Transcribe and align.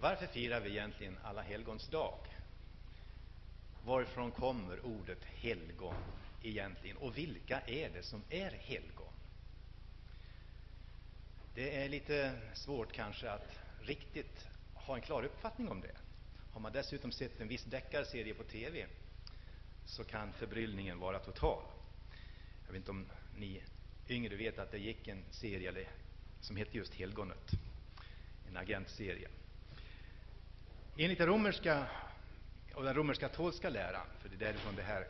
Varför 0.00 0.26
firar 0.26 0.60
vi 0.60 0.70
egentligen 0.70 1.18
Alla 1.22 1.42
helgons 1.42 1.88
dag? 1.88 2.18
Varifrån 3.84 4.30
kommer 4.30 4.86
ordet 4.86 5.24
helgon 5.24 5.94
egentligen? 6.42 6.96
Och 6.96 7.18
vilka 7.18 7.60
är 7.60 7.90
det 7.90 8.02
som 8.02 8.22
är 8.30 8.50
helgon? 8.50 9.12
Det 11.54 11.84
är 11.84 11.88
lite 11.88 12.38
svårt 12.54 12.92
kanske 12.92 13.30
att 13.30 13.58
riktigt 13.80 14.48
ha 14.74 14.94
en 14.94 15.02
klar 15.02 15.22
uppfattning 15.24 15.68
om 15.68 15.80
det. 15.80 15.96
Har 16.52 16.60
man 16.60 16.72
dessutom 16.72 17.12
sett 17.12 17.40
en 17.40 17.48
viss 17.48 17.64
deckarserie 17.64 18.34
på 18.34 18.44
TV 18.44 18.86
så 19.86 20.04
kan 20.04 20.32
förbryllningen 20.32 20.98
vara 20.98 21.18
total. 21.18 21.62
Jag 22.66 22.72
vet 22.72 22.76
inte 22.78 22.90
om 22.90 23.06
ni 23.36 23.62
yngre 24.08 24.36
vet 24.36 24.58
att 24.58 24.70
det 24.70 24.78
gick 24.78 25.08
en 25.08 25.24
serie 25.30 25.86
som 26.40 26.56
hette 26.56 26.76
just 26.76 26.94
Helgonet, 26.94 27.50
en 28.48 28.56
agentserie. 28.56 29.28
Enligt 30.96 31.18
den 31.18 31.26
romerska 31.26 31.86
och 32.74 32.84
den 32.84 32.94
romersk-katolska 32.94 33.70
läran, 33.70 34.06
för 34.20 34.28
det 34.28 34.34
är 34.34 34.38
därifrån 34.38 34.76
det 34.76 34.82
här, 34.82 35.06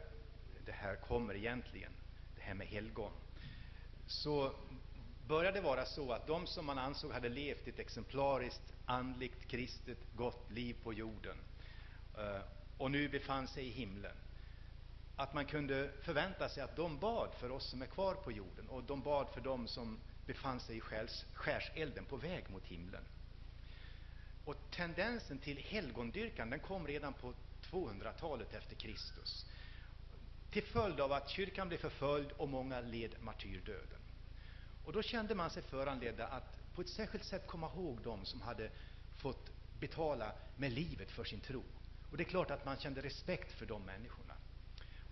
det 0.66 0.72
här 0.72 0.96
kommer 0.96 1.34
egentligen, 1.34 1.92
det 2.36 2.42
här 2.42 2.54
med 2.54 2.66
helgon, 2.66 3.12
så 4.06 4.52
började 5.28 5.58
det 5.58 5.64
vara 5.64 5.84
så 5.84 6.12
att 6.12 6.26
de 6.26 6.46
som 6.46 6.66
man 6.66 6.78
ansåg 6.78 7.12
hade 7.12 7.28
levt 7.28 7.68
ett 7.68 7.78
exemplariskt, 7.78 8.74
andligt, 8.86 9.48
kristet, 9.48 9.98
gott 10.16 10.50
liv 10.50 10.76
på 10.82 10.92
jorden 10.92 11.36
eh, 12.18 12.40
och 12.78 12.90
nu 12.90 13.08
befann 13.08 13.48
sig 13.48 13.66
i 13.66 13.70
himlen, 13.70 14.16
att 15.16 15.34
man 15.34 15.44
kunde 15.44 15.90
förvänta 16.02 16.48
sig 16.48 16.62
att 16.62 16.76
de 16.76 16.98
bad 16.98 17.34
för 17.34 17.50
oss 17.50 17.70
som 17.70 17.82
är 17.82 17.86
kvar 17.86 18.14
på 18.14 18.32
jorden 18.32 18.68
och 18.68 18.84
de 18.84 19.00
bad 19.00 19.28
för 19.34 19.40
dem 19.40 19.68
som 19.68 19.98
befann 20.26 20.60
sig 20.60 20.76
i 20.76 20.80
skärs, 20.80 21.24
skärselden 21.34 22.04
på 22.04 22.16
väg 22.16 22.50
mot 22.50 22.64
himlen. 22.64 23.02
Och 24.50 24.56
tendensen 24.70 25.38
till 25.38 25.56
helgondyrkan 25.58 26.50
den 26.50 26.60
kom 26.60 26.86
redan 26.86 27.12
på 27.12 27.34
200-talet 27.70 28.54
efter 28.54 28.76
Kristus 28.76 29.46
till 30.50 30.62
följd 30.62 31.00
av 31.00 31.12
att 31.12 31.28
kyrkan 31.30 31.68
blev 31.68 31.78
förföljd 31.78 32.30
och 32.32 32.48
många 32.48 32.80
led 32.80 33.14
martyrdöden. 33.20 33.98
Och 34.84 34.92
då 34.92 35.02
kände 35.02 35.34
man 35.34 35.50
sig 35.50 35.62
föranledda 35.62 36.26
att 36.26 36.58
på 36.74 36.80
ett 36.80 36.88
särskilt 36.88 37.24
sätt 37.24 37.46
komma 37.46 37.70
ihåg 37.74 38.02
dem 38.02 38.24
som 38.24 38.40
hade 38.40 38.70
fått 39.16 39.50
betala 39.80 40.32
med 40.56 40.72
livet 40.72 41.10
för 41.10 41.24
sin 41.24 41.40
tro. 41.40 41.62
Och 42.10 42.16
det 42.16 42.22
är 42.22 42.28
klart 42.28 42.50
att 42.50 42.64
man 42.64 42.76
kände 42.76 43.02
respekt 43.02 43.52
för 43.52 43.66
de 43.66 43.82
människorna. 43.82 44.34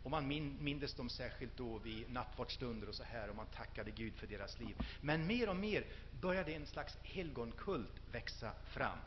Och 0.02 0.10
man 0.10 0.28
mindes 0.60 0.94
dem 0.94 1.08
särskilt 1.08 1.56
då 1.56 1.78
vid 1.78 2.10
nattvardsstunder 2.12 2.88
och 2.88 2.94
så 2.94 3.04
här, 3.04 3.30
och 3.30 3.36
man 3.36 3.46
tackade 3.46 3.90
Gud 3.90 4.14
för 4.14 4.26
deras 4.26 4.58
liv. 4.58 4.76
Men 5.00 5.26
mer 5.26 5.48
och 5.48 5.56
mer 5.56 5.84
började 6.20 6.52
en 6.52 6.66
slags 6.66 6.96
helgonkult 7.02 7.92
växa 8.12 8.52
fram. 8.66 8.98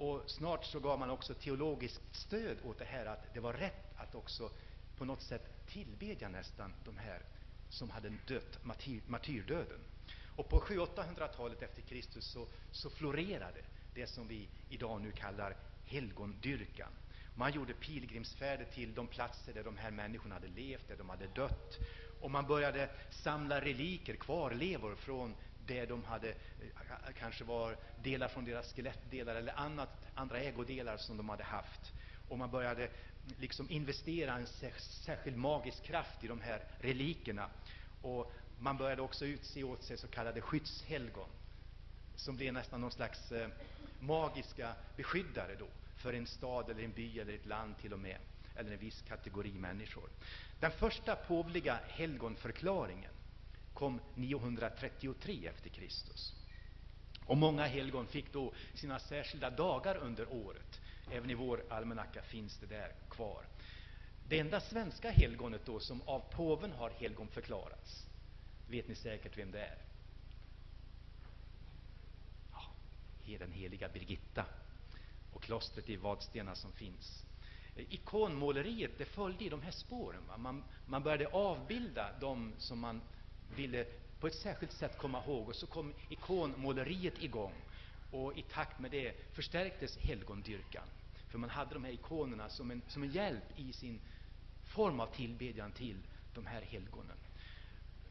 Och 0.00 0.22
snart 0.26 0.64
så 0.64 0.80
gav 0.80 0.98
man 0.98 1.10
också 1.10 1.34
teologiskt 1.34 2.00
stöd 2.12 2.56
åt 2.64 2.78
det 2.78 2.84
här, 2.84 3.06
att 3.06 3.34
det 3.34 3.40
var 3.40 3.52
rätt 3.52 3.96
att 3.96 4.14
också 4.14 4.50
på 4.96 5.04
något 5.04 5.22
sätt 5.22 5.66
tillbedja 5.66 6.28
nästan 6.28 6.72
de 6.84 6.96
här 6.96 7.22
som 7.68 7.90
hade 7.90 8.12
dött 8.26 8.64
martyr, 8.64 9.02
martyrdöden. 9.06 9.80
Och 10.36 10.48
på 10.48 10.60
700-800-talet 10.60 11.62
efter 11.62 11.82
Kristus 11.82 12.24
så, 12.24 12.46
så 12.70 12.90
florerade 12.90 13.60
det 13.94 14.06
som 14.06 14.28
vi 14.28 14.48
idag 14.68 15.00
nu 15.00 15.12
kallar 15.12 15.56
helgondyrkan. 15.84 16.92
Man 17.34 17.52
gjorde 17.52 17.74
pilgrimsfärder 17.74 18.64
till 18.64 18.94
de 18.94 19.06
platser 19.06 19.54
där 19.54 19.64
de 19.64 19.76
här 19.76 19.90
människorna 19.90 20.34
hade 20.34 20.48
levt, 20.48 20.88
där 20.88 20.96
de 20.96 21.08
hade 21.08 21.26
dött. 21.26 21.78
Och 22.20 22.30
man 22.30 22.46
började 22.46 22.90
samla 23.10 23.60
reliker, 23.60 24.14
kvarlevor 24.14 24.94
från 24.94 25.34
det 25.66 25.86
de 25.86 26.04
hade, 26.04 26.28
eh, 26.28 26.34
kanske 27.18 27.44
var 27.44 27.76
delar 28.02 28.28
från 28.28 28.44
deras 28.44 28.74
skelettdelar 28.74 29.34
eller 29.34 29.58
annat, 29.58 30.06
andra 30.14 30.38
ägodelar 30.40 30.96
som 30.96 31.16
de 31.16 31.28
hade 31.28 31.44
haft. 31.44 31.92
Och 32.28 32.38
man 32.38 32.50
började 32.50 32.88
liksom 33.38 33.70
investera 33.70 34.34
en 34.34 34.46
särskild 34.46 35.36
magisk 35.36 35.82
kraft 35.82 36.24
i 36.24 36.28
de 36.28 36.40
här 36.40 36.64
relikerna. 36.80 37.48
Och 38.02 38.32
man 38.58 38.76
började 38.76 39.02
också 39.02 39.26
utse 39.26 39.64
åt 39.64 39.82
sig 39.82 39.98
så 39.98 40.08
kallade 40.08 40.40
skyddshelgon, 40.40 41.28
som 42.16 42.36
blev 42.36 42.52
nästan 42.52 42.80
någon 42.80 42.90
slags 42.90 43.32
eh, 43.32 43.48
magiska 44.00 44.74
beskyddare 44.96 45.54
då 45.58 45.66
för 45.96 46.12
en 46.12 46.26
stad 46.26 46.70
eller 46.70 46.82
en 46.84 46.92
by 46.92 47.20
eller 47.20 47.34
ett 47.34 47.46
land 47.46 47.78
till 47.78 47.92
och 47.92 47.98
med, 47.98 48.18
eller 48.56 48.72
en 48.72 48.78
viss 48.78 49.02
kategori 49.08 49.52
människor. 49.52 50.08
Den 50.60 50.70
första 50.70 51.16
påvliga 51.16 51.78
helgonförklaringen 51.88 53.10
kom 53.74 54.00
933 54.14 55.46
efter 55.46 55.70
Kristus. 55.70 56.34
Och 57.26 57.36
många 57.36 57.66
helgon 57.66 58.06
fick 58.06 58.32
då 58.32 58.52
sina 58.74 58.98
särskilda 58.98 59.50
dagar 59.50 59.96
under 59.96 60.32
året. 60.32 60.80
Även 61.10 61.30
i 61.30 61.34
vår 61.34 61.64
almanacka 61.70 62.22
finns 62.22 62.58
det 62.58 62.66
där 62.66 62.92
kvar. 63.10 63.44
Det 64.28 64.38
enda 64.38 64.60
svenska 64.60 65.10
helgonet 65.10 65.66
då 65.66 65.80
som 65.80 66.02
av 66.02 66.20
påven 66.20 66.72
har 66.72 66.90
helgonförklarats, 66.90 68.06
vet 68.68 68.88
ni 68.88 68.94
säkert 68.94 69.38
vem 69.38 69.50
det 69.50 69.60
är? 69.60 69.78
Ja, 72.52 73.38
den 73.38 73.52
heliga 73.52 73.88
Birgitta 73.88 74.44
och 75.32 75.42
klostret 75.42 75.88
i 75.88 75.96
Vadstena 75.96 76.54
som 76.54 76.72
finns. 76.72 77.24
Eh, 77.76 77.94
ikonmåleriet 77.94 78.98
det 78.98 79.04
följde 79.04 79.44
i 79.44 79.48
de 79.48 79.62
här 79.62 79.70
spåren. 79.70 80.26
Va? 80.28 80.36
Man, 80.36 80.64
man 80.86 81.02
började 81.02 81.26
avbilda 81.26 82.18
dem 82.20 82.52
som 82.58 82.78
man 82.78 83.00
ville 83.56 83.86
på 84.20 84.26
ett 84.26 84.34
särskilt 84.34 84.72
sätt 84.72 84.98
komma 84.98 85.22
ihåg. 85.24 85.48
Och 85.48 85.56
så 85.56 85.66
kom 85.66 85.94
ikonmåleriet 86.08 87.22
igång. 87.22 87.52
Och 88.10 88.38
i 88.38 88.42
takt 88.42 88.80
med 88.80 88.90
det 88.90 89.34
förstärktes 89.34 89.98
helgondyrkan. 89.98 90.84
För 91.28 91.38
man 91.38 91.50
hade 91.50 91.74
de 91.74 91.84
här 91.84 91.92
ikonerna 91.92 92.48
som 92.48 92.70
en, 92.70 92.82
som 92.88 93.02
en 93.02 93.10
hjälp 93.10 93.44
i 93.56 93.72
sin 93.72 94.00
form 94.64 95.00
av 95.00 95.06
tillbedjan 95.06 95.72
till 95.72 95.96
de 96.34 96.46
här 96.46 96.62
helgonen. 96.62 97.16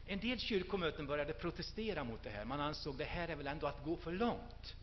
En 0.06 0.20
del 0.20 0.38
kyrkomöten 0.38 1.06
började 1.06 1.32
protestera 1.32 2.04
mot 2.04 2.22
det 2.22 2.30
här. 2.30 2.44
Man 2.44 2.60
ansåg 2.60 2.96
det 2.96 3.04
här 3.04 3.28
är 3.28 3.36
väl 3.36 3.46
ändå 3.46 3.66
att 3.66 3.84
gå 3.84 3.96
för 3.96 4.12
långt. 4.12 4.76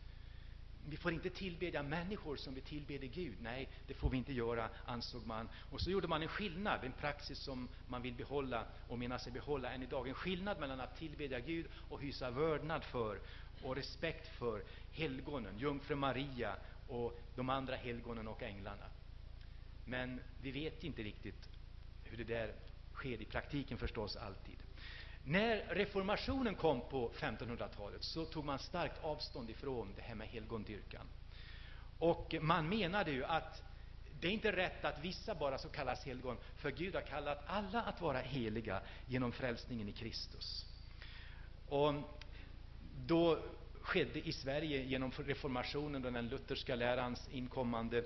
Vi 0.90 0.96
får 0.96 1.12
inte 1.12 1.30
tillbedja 1.30 1.82
människor 1.82 2.36
som 2.36 2.54
vi 2.54 2.60
tillbeder 2.60 3.06
Gud. 3.06 3.36
Nej, 3.40 3.68
det 3.86 3.94
får 3.94 4.10
vi 4.10 4.16
inte 4.16 4.32
göra, 4.32 4.68
ansåg 4.84 5.26
man. 5.26 5.48
Och 5.70 5.80
så 5.80 5.90
gjorde 5.90 6.08
man 6.08 6.22
en 6.22 6.28
skillnad, 6.28 6.84
en 6.84 6.92
praxis 6.92 7.38
som 7.38 7.68
man 7.88 8.02
vill 8.02 8.14
behålla 8.14 8.64
och 8.88 8.98
menar 8.98 9.18
sig 9.18 9.32
behålla 9.32 9.72
än 9.72 9.82
idag. 9.82 10.08
En 10.08 10.14
skillnad 10.14 10.60
mellan 10.60 10.80
att 10.80 10.98
tillbedja 10.98 11.40
Gud 11.40 11.66
och 11.88 12.00
hysa 12.00 12.30
vördnad 12.30 12.84
för 12.84 13.18
och 13.62 13.76
respekt 13.76 14.28
för 14.28 14.62
helgonen, 14.92 15.58
jungfru 15.58 15.94
Maria 15.94 16.56
och 16.88 17.20
de 17.34 17.50
andra 17.50 17.76
helgonen 17.76 18.28
och 18.28 18.42
änglarna. 18.42 18.84
Men 19.84 20.20
vi 20.42 20.50
vet 20.50 20.84
inte 20.84 21.02
riktigt 21.02 21.48
hur 22.04 22.16
det 22.16 22.24
där 22.24 22.52
sker 22.94 23.22
i 23.22 23.24
praktiken 23.24 23.78
förstås 23.78 24.16
alltid. 24.16 24.67
När 25.30 25.64
reformationen 25.70 26.54
kom 26.54 26.80
på 26.80 27.10
1500-talet 27.14 28.02
så 28.04 28.24
tog 28.24 28.44
man 28.44 28.58
starkt 28.58 29.04
avstånd 29.04 29.50
ifrån 29.50 29.92
det 29.96 30.02
här 30.02 30.14
med 30.14 30.28
helgondyrkan. 30.28 31.06
Och 31.98 32.34
man 32.40 32.68
menade 32.68 33.10
ju 33.10 33.24
att 33.24 33.62
det 34.20 34.28
är 34.28 34.30
inte 34.32 34.52
rätt 34.52 34.84
att 34.84 35.04
vissa 35.04 35.34
bara 35.34 35.58
så 35.58 35.68
kallas 35.68 36.04
helgon, 36.06 36.36
för 36.56 36.70
Gud 36.70 36.94
har 36.94 37.02
kallat 37.02 37.44
alla 37.46 37.82
att 37.82 38.00
vara 38.00 38.18
heliga 38.18 38.80
genom 39.06 39.32
frälsningen 39.32 39.88
i 39.88 39.92
Kristus. 39.92 40.66
Och 41.68 41.94
då 43.06 43.38
skedde 43.80 44.28
i 44.28 44.32
Sverige 44.32 44.82
genom 44.82 45.10
reformationen 45.10 46.04
och 46.04 46.12
den 46.12 46.28
lutherska 46.28 46.74
lärans 46.74 47.28
inkommande 47.32 48.04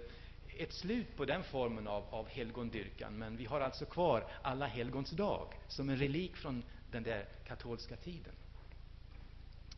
ett 0.58 0.72
slut 0.72 1.16
på 1.16 1.24
den 1.24 1.44
formen 1.44 1.88
av, 1.88 2.04
av 2.10 2.28
helgondyrkan, 2.28 3.18
men 3.18 3.36
vi 3.36 3.44
har 3.44 3.60
alltså 3.60 3.84
kvar 3.84 4.26
alla 4.42 4.66
helgons 4.66 5.10
dag 5.10 5.46
som 5.68 5.88
en 5.88 5.96
relik 5.96 6.36
från 6.36 6.62
den 6.92 7.02
där 7.02 7.26
katolska 7.46 7.96
tiden. 7.96 8.32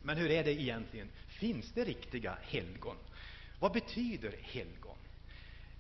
Men 0.02 0.16
hur 0.16 0.30
är 0.30 0.44
det 0.44 0.60
egentligen? 0.60 1.08
Finns 1.26 1.72
det 1.72 1.84
riktiga 1.84 2.38
helgon? 2.42 2.96
Vad 3.60 3.72
betyder 3.72 4.36
helgon? 4.42 4.96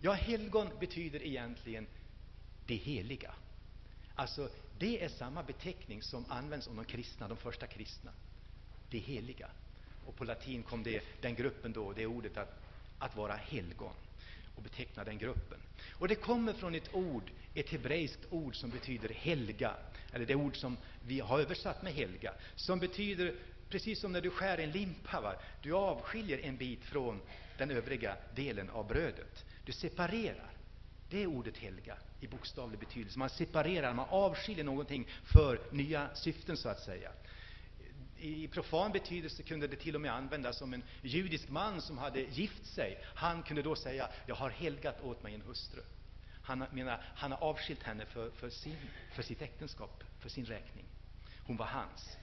Ja, 0.00 0.12
helgon 0.12 0.68
betyder 0.80 1.22
egentligen 1.22 1.86
det 2.66 2.74
heliga. 2.74 3.34
Alltså, 4.14 4.48
det 4.78 5.04
är 5.04 5.08
samma 5.08 5.42
beteckning 5.42 6.02
som 6.02 6.24
används 6.28 6.66
om 6.66 6.76
de 6.76 6.84
kristna, 6.84 7.28
de 7.28 7.36
första 7.36 7.66
kristna. 7.66 8.10
Det 8.90 8.98
heliga. 8.98 9.50
Och 10.06 10.16
på 10.16 10.24
latin 10.24 10.62
kom 10.62 10.82
det, 10.82 11.04
den 11.20 11.34
gruppen 11.34 11.72
då, 11.72 11.92
det 11.92 12.06
ordet 12.06 12.36
att, 12.36 12.60
att 12.98 13.16
vara 13.16 13.34
helgon 13.36 13.94
och 14.56 14.62
beteckna 14.62 15.04
den 15.04 15.18
gruppen. 15.18 15.58
Och 15.98 16.08
det 16.08 16.14
kommer 16.14 16.52
från 16.52 16.74
ett 16.74 16.94
ord, 16.94 17.30
ett 17.54 17.70
hebreiskt 17.70 18.26
ord 18.30 18.56
som 18.56 18.70
betyder 18.70 19.08
helga, 19.08 19.74
eller 20.12 20.26
det 20.26 20.34
ord 20.34 20.56
som 20.56 20.76
vi 21.06 21.20
har 21.20 21.40
översatt 21.40 21.82
med 21.82 21.92
helga, 21.92 22.34
som 22.54 22.78
betyder 22.78 23.34
precis 23.68 24.00
som 24.00 24.12
när 24.12 24.20
du 24.20 24.30
skär 24.30 24.58
en 24.58 24.70
limpa, 24.70 25.20
va? 25.20 25.34
du 25.62 25.72
avskiljer 25.72 26.38
en 26.38 26.56
bit 26.56 26.84
från 26.84 27.20
den 27.58 27.70
övriga 27.70 28.16
delen 28.34 28.70
av 28.70 28.86
brödet. 28.86 29.44
Du 29.64 29.72
separerar. 29.72 30.50
Det 31.10 31.22
är 31.22 31.26
ordet 31.26 31.58
helga 31.58 31.96
i 32.20 32.26
bokstavlig 32.26 32.78
betydelse. 32.78 33.18
Man 33.18 33.30
separerar, 33.30 33.94
man 33.94 34.06
avskiljer 34.08 34.64
någonting 34.64 35.08
för 35.24 35.60
nya 35.70 36.14
syften, 36.14 36.56
så 36.56 36.68
att 36.68 36.80
säga. 36.80 37.10
I 38.24 38.48
profan 38.48 38.92
betydelse 38.92 39.42
kunde 39.42 39.66
det 39.66 39.76
till 39.76 39.94
och 39.94 40.00
med 40.00 40.12
användas 40.12 40.62
om 40.62 40.74
en 40.74 40.82
judisk 41.02 41.48
man 41.48 41.82
som 41.82 41.98
hade 41.98 42.20
gift 42.20 42.66
sig. 42.66 42.98
Han 43.14 43.42
kunde 43.42 43.62
då 43.62 43.76
säga, 43.76 44.08
jag 44.26 44.34
har 44.34 44.50
helgat 44.50 45.00
åt 45.02 45.22
mig 45.22 45.34
en 45.34 45.40
hustru. 45.40 45.80
Han 46.42 46.64
menar, 46.72 47.02
han 47.14 47.32
har 47.32 47.38
avskilt 47.42 47.82
henne 47.82 48.06
för, 48.06 48.30
för, 48.30 48.50
sin, 48.50 48.76
för 49.12 49.22
sitt 49.22 49.42
äktenskap, 49.42 50.04
för 50.20 50.28
sin 50.28 50.44
räkning. 50.44 50.84
Hon 51.46 51.56
var 51.56 51.66
hans. 51.66 52.16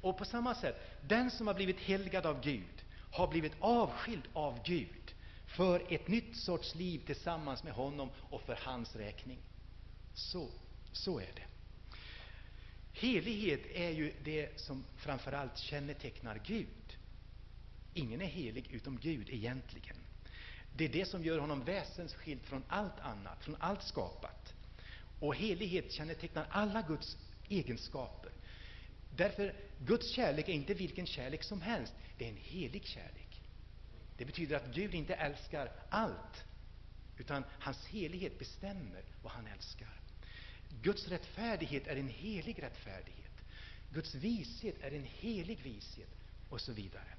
Och 0.00 0.18
på 0.18 0.24
samma 0.24 0.54
sätt, 0.54 0.76
den 1.08 1.30
som 1.30 1.46
har 1.46 1.54
blivit 1.54 1.80
helgad 1.80 2.26
av 2.26 2.40
Gud 2.40 2.84
har 3.10 3.28
blivit 3.28 3.52
avskild 3.60 4.28
av 4.32 4.62
Gud 4.64 5.14
för 5.46 5.94
ett 5.94 6.08
nytt 6.08 6.36
sorts 6.36 6.74
liv 6.74 7.02
tillsammans 7.06 7.62
med 7.62 7.72
honom 7.72 8.10
och 8.30 8.42
för 8.42 8.58
hans 8.62 8.96
räkning. 8.96 9.38
Så, 10.14 10.48
så 10.92 11.18
är 11.18 11.32
det. 11.34 11.42
Helighet 12.92 13.60
är 13.74 13.90
ju 13.90 14.12
det 14.24 14.60
som 14.60 14.84
framför 14.96 15.32
allt 15.32 15.58
kännetecknar 15.58 16.40
Gud. 16.44 16.96
Ingen 17.94 18.20
är 18.20 18.26
helig 18.26 18.70
utom 18.70 18.98
Gud 18.98 19.28
egentligen. 19.30 19.96
Det 20.76 20.84
är 20.84 20.88
det 20.88 21.04
som 21.04 21.24
gör 21.24 21.38
honom 21.38 21.64
väsensskild 21.64 22.42
från 22.42 22.64
allt 22.68 23.00
annat, 23.00 23.44
från 23.44 23.56
allt 23.60 23.82
skapat. 23.82 24.54
Och 25.20 25.34
helighet 25.36 25.92
kännetecknar 25.92 26.46
alla 26.50 26.82
Guds 26.82 27.16
egenskaper. 27.48 28.32
Därför, 29.16 29.54
Guds 29.78 30.10
kärlek 30.10 30.48
är 30.48 30.52
inte 30.52 30.74
vilken 30.74 31.06
kärlek 31.06 31.42
som 31.42 31.60
helst, 31.62 31.94
det 32.18 32.24
är 32.24 32.28
en 32.28 32.36
helig 32.36 32.86
kärlek. 32.86 33.42
Det 34.16 34.24
betyder 34.24 34.56
att 34.56 34.74
Gud 34.74 34.94
inte 34.94 35.14
älskar 35.14 35.72
allt, 35.88 36.44
utan 37.18 37.44
hans 37.60 37.86
helighet 37.86 38.38
bestämmer 38.38 39.02
vad 39.22 39.32
han 39.32 39.46
älskar. 39.46 39.99
Guds 40.82 41.08
rättfärdighet 41.08 41.86
är 41.86 41.96
en 41.96 42.08
helig 42.08 42.62
rättfärdighet. 42.62 43.30
Guds 43.92 44.14
vishet 44.14 44.74
är 44.80 44.90
en 44.90 45.04
helig 45.04 45.62
vishet, 45.62 46.08
och 46.48 46.60
så 46.60 46.72
vidare. 46.72 47.14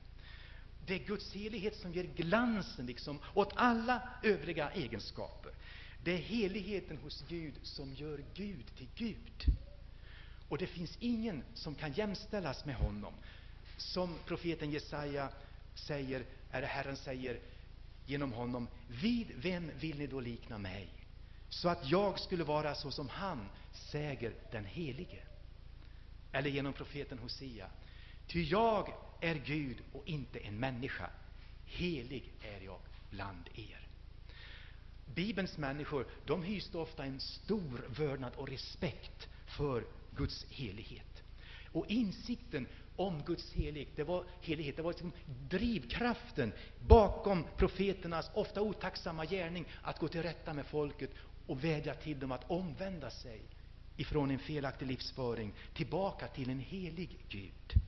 Det 0.86 0.94
är 0.94 1.00
Guds 1.00 1.34
helighet 1.34 1.76
som 1.76 1.94
ger 1.94 2.04
glansen 2.04 2.86
liksom 2.86 3.20
åt 3.34 3.54
alla 3.56 4.10
övriga 4.24 4.72
egenskaper. 4.72 5.52
Det 6.04 6.12
är 6.12 6.18
heligheten 6.18 6.98
hos 6.98 7.24
Gud 7.28 7.54
som 7.64 7.94
gör 7.94 8.24
Gud 8.34 8.66
till 8.78 8.88
Gud. 8.96 9.56
Och 10.50 10.58
det 10.58 10.68
finns 10.68 10.98
ingen 11.00 11.44
som 11.54 11.76
kan 11.76 11.94
jämställas 11.94 12.66
med 12.66 12.76
honom. 12.76 13.14
Som 13.78 14.16
profeten 14.26 14.72
Jesaja 14.72 15.30
säger, 15.76 16.26
eller 16.52 16.68
Herren 16.68 16.98
säger 16.98 17.40
genom 18.06 18.34
honom, 18.34 18.68
vid 18.88 19.32
vem 19.36 19.72
vill 19.80 19.98
ni 19.98 20.08
då 20.08 20.20
likna 20.20 20.58
mig? 20.58 21.01
Så 21.52 21.70
att 21.70 21.90
jag 21.90 22.20
skulle 22.20 22.44
vara 22.44 22.76
så 22.76 22.92
som 22.92 23.10
han, 23.10 23.50
säger 23.72 24.34
den 24.52 24.66
Helige. 24.66 25.20
Eller 26.32 26.50
genom 26.50 26.74
profeten 26.74 27.20
Hosea, 27.20 27.68
ty 28.28 28.44
jag 28.44 28.94
är 29.22 29.36
Gud 29.36 29.78
och 29.94 30.08
inte 30.08 30.40
en 30.40 30.60
människa. 30.60 31.10
Helig 31.66 32.32
är 32.42 32.62
jag 32.66 32.80
bland 33.10 33.50
er. 33.56 33.88
Bibelns 35.06 35.58
människor 35.58 36.08
de 36.26 36.44
hyste 36.44 36.78
ofta 36.78 37.06
en 37.06 37.20
stor 37.20 37.86
vördnad 37.88 38.36
och 38.36 38.50
respekt 38.50 39.28
för 39.46 39.86
Guds 40.16 40.46
helighet. 40.50 41.24
Och 41.72 41.86
insikten 41.88 42.68
om 42.96 43.24
Guds 43.24 43.54
helighet, 43.54 43.96
det 43.96 44.04
var, 44.04 44.26
helighet, 44.42 44.76
det 44.76 44.82
var 44.82 44.92
liksom 44.92 45.12
drivkraften 45.50 46.54
bakom 46.88 47.46
profeternas 47.58 48.32
ofta 48.34 48.62
otacksamma 48.62 49.26
gärning 49.26 49.66
att 49.82 50.00
gå 50.00 50.08
till 50.08 50.24
rätta 50.24 50.54
med 50.54 50.66
folket 50.66 51.12
och 51.52 51.64
vädjar 51.64 51.94
till 51.94 52.20
dem 52.20 52.32
att 52.32 52.52
omvända 52.52 53.10
sig 53.10 53.42
ifrån 53.98 54.32
en 54.32 54.40
felaktig 54.40 54.88
livsföring 54.88 55.54
tillbaka 55.74 56.28
till 56.28 56.50
en 56.50 56.60
helig 56.60 57.18
Gud. 57.30 57.82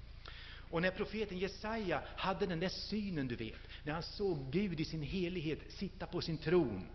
Och 0.71 0.81
när 0.81 0.92
profeten 0.92 1.38
Jesaja 1.38 2.04
hade 2.15 2.45
den 2.45 2.60
där 2.60 2.69
synen, 2.69 3.27
du 3.27 3.36
vet, 3.36 3.60
när 3.83 3.94
han 3.94 4.04
såg 4.04 4.51
Gud 4.51 4.80
i 4.80 4.86
sin 4.86 5.01
helighet 5.01 5.60
sitta 5.69 6.06
på 6.06 6.21
sin 6.21 6.38
tron, 6.38 6.88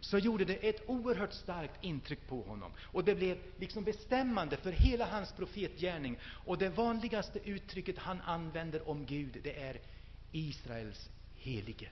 så 0.00 0.18
gjorde 0.18 0.44
det 0.44 0.68
ett 0.68 0.82
oerhört 0.86 1.32
starkt 1.32 1.84
intryck 1.84 2.26
på 2.28 2.42
honom. 2.42 2.72
Och 2.80 3.04
det 3.04 3.14
blev 3.14 3.38
liksom 3.58 3.84
bestämmande 3.84 4.56
för 4.56 4.72
hela 4.72 5.06
hans 5.06 5.32
profetgärning. 5.32 6.18
Och 6.24 6.58
det 6.58 6.68
vanligaste 6.68 7.38
uttrycket 7.44 7.98
han 7.98 8.20
använder 8.20 8.88
om 8.88 9.06
Gud, 9.06 9.40
det 9.42 9.62
är 9.62 9.80
Israels 10.32 11.10
helige. 11.36 11.88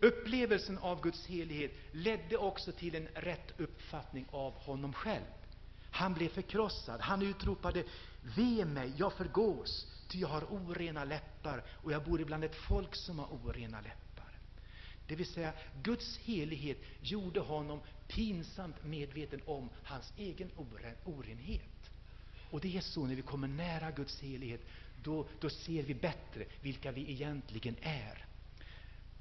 Upplevelsen 0.00 0.78
av 0.78 1.02
Guds 1.02 1.26
helighet 1.26 1.72
ledde 1.92 2.36
också 2.36 2.72
till 2.72 2.94
en 2.94 3.08
rätt 3.14 3.60
uppfattning 3.60 4.26
av 4.30 4.52
honom 4.52 4.92
själv. 4.92 5.24
Han 5.90 6.14
blev 6.14 6.28
förkrossad. 6.28 7.00
Han 7.00 7.22
utropade 7.22 7.84
Ve 8.36 8.64
mig, 8.64 8.92
jag 8.96 9.12
förgås, 9.12 9.86
ty 10.08 10.18
jag 10.18 10.28
har 10.28 10.44
orena 10.44 11.04
läppar 11.04 11.64
och 11.68 11.92
jag 11.92 12.04
bor 12.04 12.20
ibland 12.20 12.44
ett 12.44 12.56
folk 12.56 12.94
som 12.94 13.18
har 13.18 13.26
orena 13.26 13.80
läppar. 13.80 14.38
Det 15.06 15.16
vill 15.16 15.26
säga, 15.26 15.52
Guds 15.82 16.18
helighet 16.18 16.78
gjorde 17.00 17.40
honom 17.40 17.80
pinsamt 18.08 18.84
medveten 18.84 19.40
om 19.46 19.68
hans 19.84 20.12
egen 20.16 20.50
orenhet. 21.04 21.90
Och 22.50 22.60
det 22.60 22.76
är 22.76 22.80
så, 22.80 23.06
när 23.06 23.14
vi 23.14 23.22
kommer 23.22 23.48
nära 23.48 23.90
Guds 23.90 24.20
helighet, 24.20 24.60
då, 25.02 25.26
då 25.40 25.50
ser 25.50 25.82
vi 25.82 25.94
bättre 25.94 26.44
vilka 26.60 26.92
vi 26.92 27.10
egentligen 27.10 27.76
är. 27.80 28.26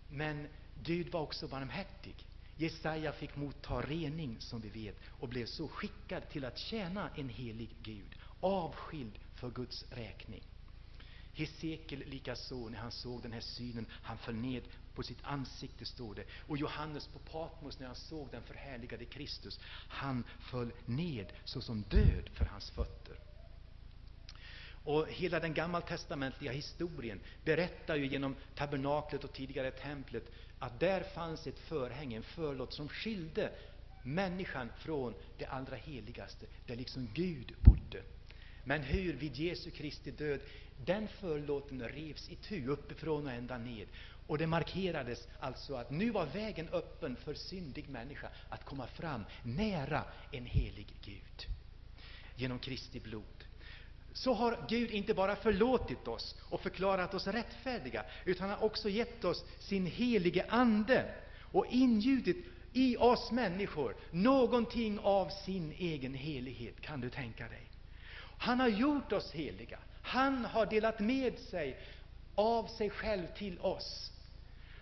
Men 0.10 0.48
Gud 0.84 1.12
var 1.12 1.22
också 1.22 1.48
barmhärtig. 1.48 2.16
Jesaja 2.56 3.12
fick 3.12 3.36
motta 3.36 3.82
rening, 3.82 4.38
som 4.40 4.62
vi 4.62 4.70
vet, 4.70 4.96
och 5.08 5.30
blev 5.30 5.46
så 5.46 5.68
skickad 5.68 6.30
till 6.30 6.46
att 6.46 6.58
tjäna 6.58 7.10
en 7.16 7.30
helig 7.30 7.70
Gud, 7.82 8.16
avskild 8.40 9.20
för 9.36 9.50
Guds 9.50 9.86
räkning. 9.90 10.44
Hesekiel 11.34 12.04
likaså, 12.06 12.70
när 12.70 12.80
han 12.80 12.92
såg 12.92 13.22
den 13.22 13.32
här 13.32 13.42
synen, 13.42 13.86
han 13.92 14.18
föll 14.18 14.36
ned 14.36 14.64
på 14.96 15.04
sitt 15.04 15.24
ansikte, 15.24 15.86
står 15.86 16.16
det. 16.16 16.26
Och 16.48 16.58
Johannes 16.58 17.08
på 17.08 17.20
Patmos, 17.20 17.80
när 17.80 17.88
han 17.88 17.96
såg 17.96 18.28
den 18.32 18.44
förhärligade 18.44 19.06
Kristus, 19.06 19.60
han 19.88 20.24
föll 20.40 20.72
ned 20.86 21.34
såsom 21.44 21.82
död 21.82 22.30
för 22.34 22.46
hans 22.46 22.72
fötter. 22.72 23.29
Och 24.84 25.08
hela 25.08 25.40
den 25.40 25.54
gammaltestamentliga 25.54 26.52
historien 26.52 27.20
berättar 27.44 27.96
ju 27.96 28.08
genom 28.08 28.36
tabernaklet 28.56 29.24
och 29.24 29.34
tidigare 29.34 29.72
templet 29.72 30.24
att 30.60 30.80
där 30.80 31.04
fanns 31.04 31.48
ett 31.48 31.60
förhänge, 31.60 32.18
en 32.18 32.24
förlåt, 32.24 32.74
som 32.74 32.90
skilde 32.90 33.52
människan 34.04 34.70
från 34.78 35.14
det 35.38 35.46
allra 35.46 35.76
heligaste, 35.76 36.46
där 36.66 36.76
liksom 36.76 37.10
Gud 37.14 37.54
bodde. 37.64 38.02
Men 38.64 38.82
hur 38.82 39.14
vid 39.14 39.36
Jesu 39.36 39.72
Kristi 39.72 40.12
död 40.12 40.40
den 40.86 41.08
förlåten 41.08 41.90
revs 41.90 42.30
itu 42.30 42.68
uppifrån 42.68 43.28
och 43.28 43.34
ända 43.34 43.58
ned. 43.58 43.88
Och 44.28 44.38
det 44.38 44.48
markerades 44.48 45.28
alltså 45.40 45.76
att 45.76 45.92
nu 45.92 46.10
var 46.10 46.26
vägen 46.26 46.70
öppen 46.70 47.16
för 47.16 47.34
syndig 47.34 47.90
människa 47.90 48.30
att 48.50 48.66
komma 48.66 48.88
fram 48.88 49.26
nära 49.44 50.04
en 50.32 50.46
helig 50.46 50.88
Gud 51.02 51.48
genom 52.36 52.60
Kristi 52.60 53.00
blod 53.00 53.39
så 54.14 54.34
har 54.34 54.58
Gud 54.70 54.92
inte 54.92 55.14
bara 55.14 55.36
förlåtit 55.36 56.08
oss 56.08 56.36
och 56.50 56.62
förklarat 56.62 57.14
oss 57.14 57.28
rättfärdiga, 57.28 58.06
utan 58.26 58.50
han 58.50 58.60
har 58.60 58.66
också 58.66 58.90
gett 58.90 59.24
oss 59.26 59.46
sin 59.60 59.86
helige 59.86 60.46
Ande 60.50 61.06
och 61.52 61.66
ingjutit 61.70 62.46
i 62.74 62.98
oss 62.98 63.32
människor 63.32 63.96
någonting 64.12 65.00
av 65.00 65.30
sin 65.30 65.74
egen 65.78 66.14
helighet. 66.14 66.82
Kan 66.82 67.02
du 67.02 67.10
tänka 67.10 67.48
dig? 67.48 67.62
Han 68.38 68.60
har 68.60 68.68
gjort 68.68 69.12
oss 69.12 69.32
heliga. 69.32 69.80
Han 70.02 70.46
har 70.46 70.66
delat 70.66 71.00
med 71.00 71.40
sig 71.40 71.80
av 72.36 72.68
sig 72.68 72.90
själv 72.90 73.28
till 73.38 73.60
oss. 73.60 74.12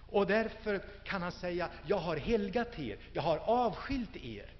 Och 0.09 0.27
därför 0.27 0.79
kan 1.03 1.21
han 1.21 1.31
säga, 1.31 1.69
jag 1.87 1.97
har 1.97 2.15
helgat 2.15 2.79
er, 2.79 2.97
jag 3.13 3.21
har 3.21 3.37
avskilt 3.37 4.15
er. 4.15 4.56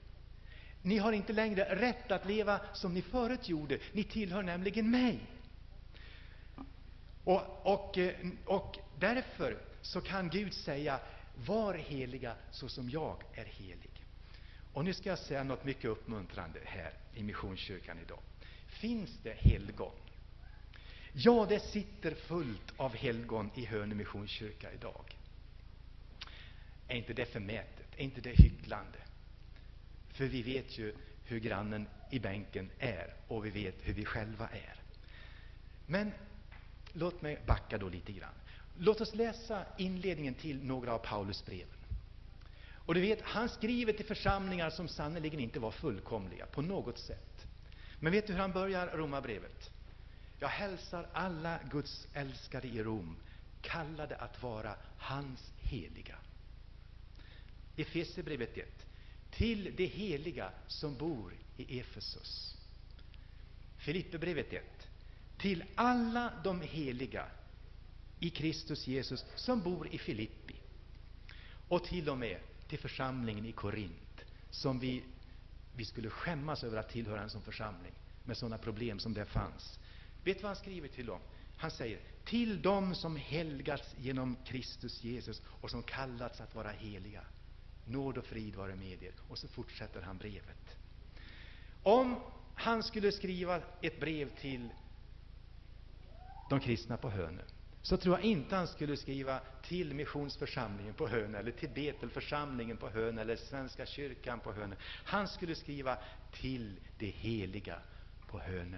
Ni 0.87 0.97
har 0.97 1.11
inte 1.11 1.33
längre 1.33 1.75
rätt 1.75 2.11
att 2.11 2.25
leva 2.25 2.59
som 2.73 2.93
ni 2.93 3.01
förut 3.01 3.49
gjorde. 3.49 3.79
Ni 3.91 4.03
tillhör 4.03 4.43
nämligen 4.43 4.91
mig. 4.91 5.19
Och, 7.23 7.41
och, 7.73 7.97
eh, 7.97 8.13
och 8.45 8.77
därför 8.99 9.57
så 9.81 10.01
kan 10.01 10.29
Gud 10.29 10.53
säga, 10.53 10.99
var 11.45 11.73
heliga 11.73 12.35
så 12.51 12.69
som 12.69 12.89
jag 12.89 13.23
är 13.33 13.45
helig. 13.45 14.03
Och 14.73 14.85
nu 14.85 14.93
ska 14.93 15.09
jag 15.09 15.19
säga 15.19 15.43
något 15.43 15.65
mycket 15.65 15.85
uppmuntrande 15.85 16.59
här 16.65 16.93
i 17.15 17.23
Missionskyrkan 17.23 17.99
idag. 17.99 18.19
Finns 18.67 19.19
det 19.23 19.33
helgon? 19.33 19.91
Ja, 21.13 21.45
det 21.49 21.59
sitter 21.59 22.15
fullt 22.15 22.73
av 22.77 22.95
helgon 22.95 23.51
i 23.55 23.65
Hönö 23.65 23.95
Missionskyrka 23.95 24.73
idag. 24.73 25.15
Är 26.87 26.95
inte 26.95 27.13
det 27.13 27.25
förmätet? 27.25 27.87
Är 27.97 28.03
inte 28.03 28.21
det 28.21 28.33
hycklande? 28.33 28.99
För 30.17 30.25
vi 30.25 30.41
vet 30.41 30.77
ju 30.77 30.93
hur 31.23 31.39
grannen 31.39 31.87
i 32.09 32.19
bänken 32.19 32.69
är 32.79 33.13
och 33.27 33.45
vi 33.45 33.49
vet 33.49 33.75
hur 33.81 33.93
vi 33.93 34.05
själva 34.05 34.47
är. 34.47 34.75
Men 35.85 36.11
låt 36.93 37.21
mig 37.21 37.39
backa 37.45 37.77
då 37.77 37.89
lite 37.89 38.11
grann. 38.11 38.33
Låt 38.77 39.01
oss 39.01 39.15
läsa 39.15 39.65
inledningen 39.77 40.33
till 40.33 40.63
några 40.63 40.93
av 40.93 40.97
Paulus 40.97 41.45
breven. 41.45 41.77
Och 42.69 42.93
du 42.93 43.01
vet, 43.01 43.21
han 43.21 43.49
skriver 43.49 43.93
till 43.93 44.05
församlingar 44.05 44.69
som 44.69 44.87
sannerligen 44.87 45.39
inte 45.39 45.59
var 45.59 45.71
fullkomliga 45.71 46.45
på 46.45 46.61
något 46.61 46.99
sätt. 46.99 47.47
Men 47.99 48.11
vet 48.11 48.27
du 48.27 48.33
hur 48.33 48.39
han 48.39 48.51
börjar 48.51 48.87
Romarbrevet? 48.87 49.71
Jag 50.39 50.47
hälsar 50.47 51.09
alla 51.13 51.59
Guds 51.71 52.07
älskade 52.13 52.67
i 52.67 52.83
Rom, 52.83 53.17
kallade 53.61 54.15
att 54.15 54.43
vara 54.43 54.75
hans 54.97 55.51
heliga. 55.57 56.15
Efesierbrevet 57.75 58.57
1. 58.57 58.86
Till 59.37 59.75
de 59.75 59.85
heliga 59.85 60.51
som 60.67 60.97
bor 60.97 61.33
i 61.57 61.79
Efesus. 61.79 62.57
Filipperbrevet 63.77 64.53
1. 64.53 64.63
Till 65.37 65.63
alla 65.75 66.33
de 66.43 66.61
heliga 66.61 67.25
i 68.19 68.29
Kristus 68.29 68.87
Jesus 68.87 69.25
som 69.35 69.61
bor 69.61 69.87
i 69.87 69.97
Filippi. 69.97 70.55
Och 71.67 71.83
till 71.83 72.09
och 72.09 72.17
med 72.17 72.39
till 72.67 72.79
församlingen 72.79 73.45
i 73.45 73.51
Korint, 73.51 74.25
som 74.49 74.79
vi, 74.79 75.03
vi 75.75 75.85
skulle 75.85 76.09
skämmas 76.09 76.63
över 76.63 76.77
att 76.77 76.89
tillhöra 76.89 77.21
en 77.21 77.29
sån 77.29 77.41
församling, 77.41 77.93
med 78.23 78.37
sådana 78.37 78.57
problem 78.57 78.99
som 78.99 79.13
det 79.13 79.25
fanns. 79.25 79.79
Vet 80.23 80.37
du 80.37 80.41
vad 80.41 80.49
han 80.49 80.55
skriver 80.55 80.87
till 80.87 81.05
dem? 81.05 81.19
Han 81.57 81.71
säger, 81.71 81.99
till 82.25 82.61
dem 82.61 82.95
som 82.95 83.15
helgats 83.15 83.95
genom 83.97 84.37
Kristus 84.45 85.03
Jesus 85.03 85.41
och 85.45 85.71
som 85.71 85.83
kallats 85.83 86.41
att 86.41 86.55
vara 86.55 86.69
heliga. 86.69 87.23
Nåd 87.87 88.17
och 88.17 88.25
frid 88.25 88.55
vare 88.55 88.75
med 88.75 89.03
er. 89.03 89.13
Och 89.29 89.37
så 89.37 89.47
fortsätter 89.47 90.01
han 90.01 90.17
brevet. 90.17 90.77
Om 91.83 92.19
han 92.55 92.83
skulle 92.83 93.11
skriva 93.11 93.61
ett 93.81 93.99
brev 93.99 94.35
till 94.35 94.69
de 96.49 96.59
kristna 96.59 96.97
på 96.97 97.09
Hönö, 97.09 97.41
så 97.81 97.97
tror 97.97 98.15
jag 98.15 98.25
inte 98.25 98.55
han 98.55 98.67
skulle 98.67 98.97
skriva 98.97 99.39
till 99.63 99.93
missionsförsamlingen 99.93 100.93
på 100.93 101.07
Hönö, 101.07 101.37
eller 101.37 101.51
till 101.51 101.69
Betelförsamlingen 101.69 102.77
på 102.77 102.89
Hönö, 102.89 103.21
eller 103.21 103.35
Svenska 103.35 103.85
kyrkan 103.85 104.39
på 104.39 104.53
Hönö. 104.53 104.75
Han 105.03 105.27
skulle 105.27 105.55
skriva 105.55 105.97
till 106.31 106.79
det 106.97 107.09
heliga 107.09 107.79
på 108.27 108.39
Hönö. 108.39 108.77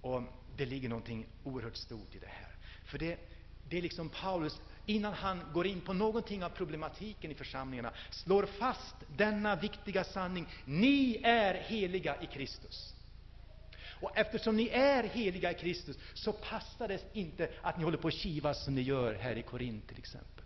Och 0.00 0.22
det 0.56 0.66
ligger 0.66 0.88
någonting 0.88 1.26
oerhört 1.44 1.76
stort 1.76 2.14
i 2.14 2.18
det 2.18 2.26
här. 2.26 2.56
För 2.84 2.98
det, 2.98 3.18
det 3.68 3.78
är 3.78 3.82
liksom 3.82 4.08
Paulus, 4.08 4.60
innan 4.86 5.14
han 5.14 5.40
går 5.52 5.66
in 5.66 5.80
på 5.80 5.92
någonting 5.92 6.44
av 6.44 6.48
problematiken 6.48 7.30
i 7.30 7.34
församlingarna, 7.34 7.92
slår 8.10 8.46
fast 8.46 8.96
denna 9.16 9.56
viktiga 9.56 10.04
sanning. 10.04 10.46
Ni 10.64 11.20
är 11.24 11.54
heliga 11.54 12.16
i 12.22 12.26
Kristus. 12.26 12.94
Och 14.00 14.18
eftersom 14.18 14.56
ni 14.56 14.68
är 14.68 15.04
heliga 15.04 15.50
i 15.50 15.54
Kristus, 15.54 15.98
så 16.14 16.32
passar 16.32 16.88
det 16.88 17.04
inte 17.12 17.50
att 17.62 17.78
ni 17.78 17.84
håller 17.84 17.98
på 17.98 18.08
att 18.08 18.14
kivas 18.14 18.64
som 18.64 18.74
ni 18.74 18.80
gör 18.80 19.14
här 19.14 19.36
i 19.36 19.42
Korint 19.42 19.88
till 19.88 19.98
exempel. 19.98 20.44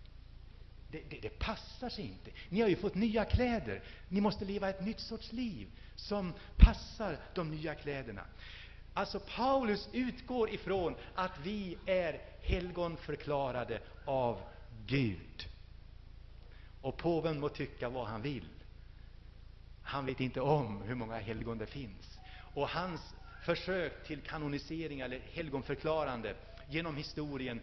Det, 0.90 1.02
det, 1.10 1.18
det, 1.22 1.38
passar 1.38 1.88
sig 1.88 2.04
inte. 2.04 2.30
Ni 2.48 2.60
har 2.60 2.68
ju 2.68 2.76
fått 2.76 2.94
nya 2.94 3.24
kläder. 3.24 3.82
Ni 4.08 4.20
måste 4.20 4.44
leva 4.44 4.68
ett 4.68 4.84
nytt 4.84 5.00
sorts 5.00 5.32
liv 5.32 5.68
som 5.96 6.32
passar 6.56 7.18
de 7.34 7.50
nya 7.50 7.74
kläderna. 7.74 8.22
Alltså 8.94 9.20
Paulus 9.20 9.88
utgår 9.92 10.50
ifrån 10.50 10.94
att 11.14 11.38
vi 11.42 11.78
är 11.86 12.20
helgonförklarade 12.40 13.80
av 14.04 14.40
Gud. 14.86 15.48
Och 16.80 16.96
påven 16.96 17.40
må 17.40 17.48
tycka 17.48 17.88
vad 17.88 18.06
han 18.06 18.22
vill. 18.22 18.48
Han 19.82 20.06
vet 20.06 20.20
inte 20.20 20.40
om 20.40 20.82
hur 20.82 20.94
många 20.94 21.18
helgon 21.18 21.58
det 21.58 21.66
finns. 21.66 22.20
Och 22.36 22.68
hans 22.68 23.14
försök 23.40 24.06
till 24.06 24.20
kanonisering 24.20 25.00
eller 25.00 25.18
helgonförklarande 25.18 26.34
genom 26.68 26.96
historien 26.96 27.60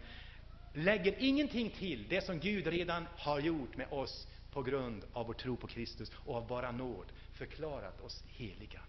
lägger 0.74 1.16
ingenting 1.20 1.70
till 1.70 2.08
det 2.10 2.22
som 2.26 2.40
Gud 2.40 2.68
redan 2.68 3.08
har 3.18 3.40
gjort 3.40 3.78
med 3.78 3.88
oss 3.92 4.28
på 4.52 4.64
grund 4.64 5.04
av 5.14 5.28
vår 5.28 5.34
tro 5.34 5.58
på 5.58 5.68
Kristus 5.68 6.12
och 6.16 6.36
av 6.36 6.48
bara 6.48 6.72
nåd 6.72 7.06
förklarat 7.34 8.02
oss 8.02 8.24
heliga. 8.28 8.82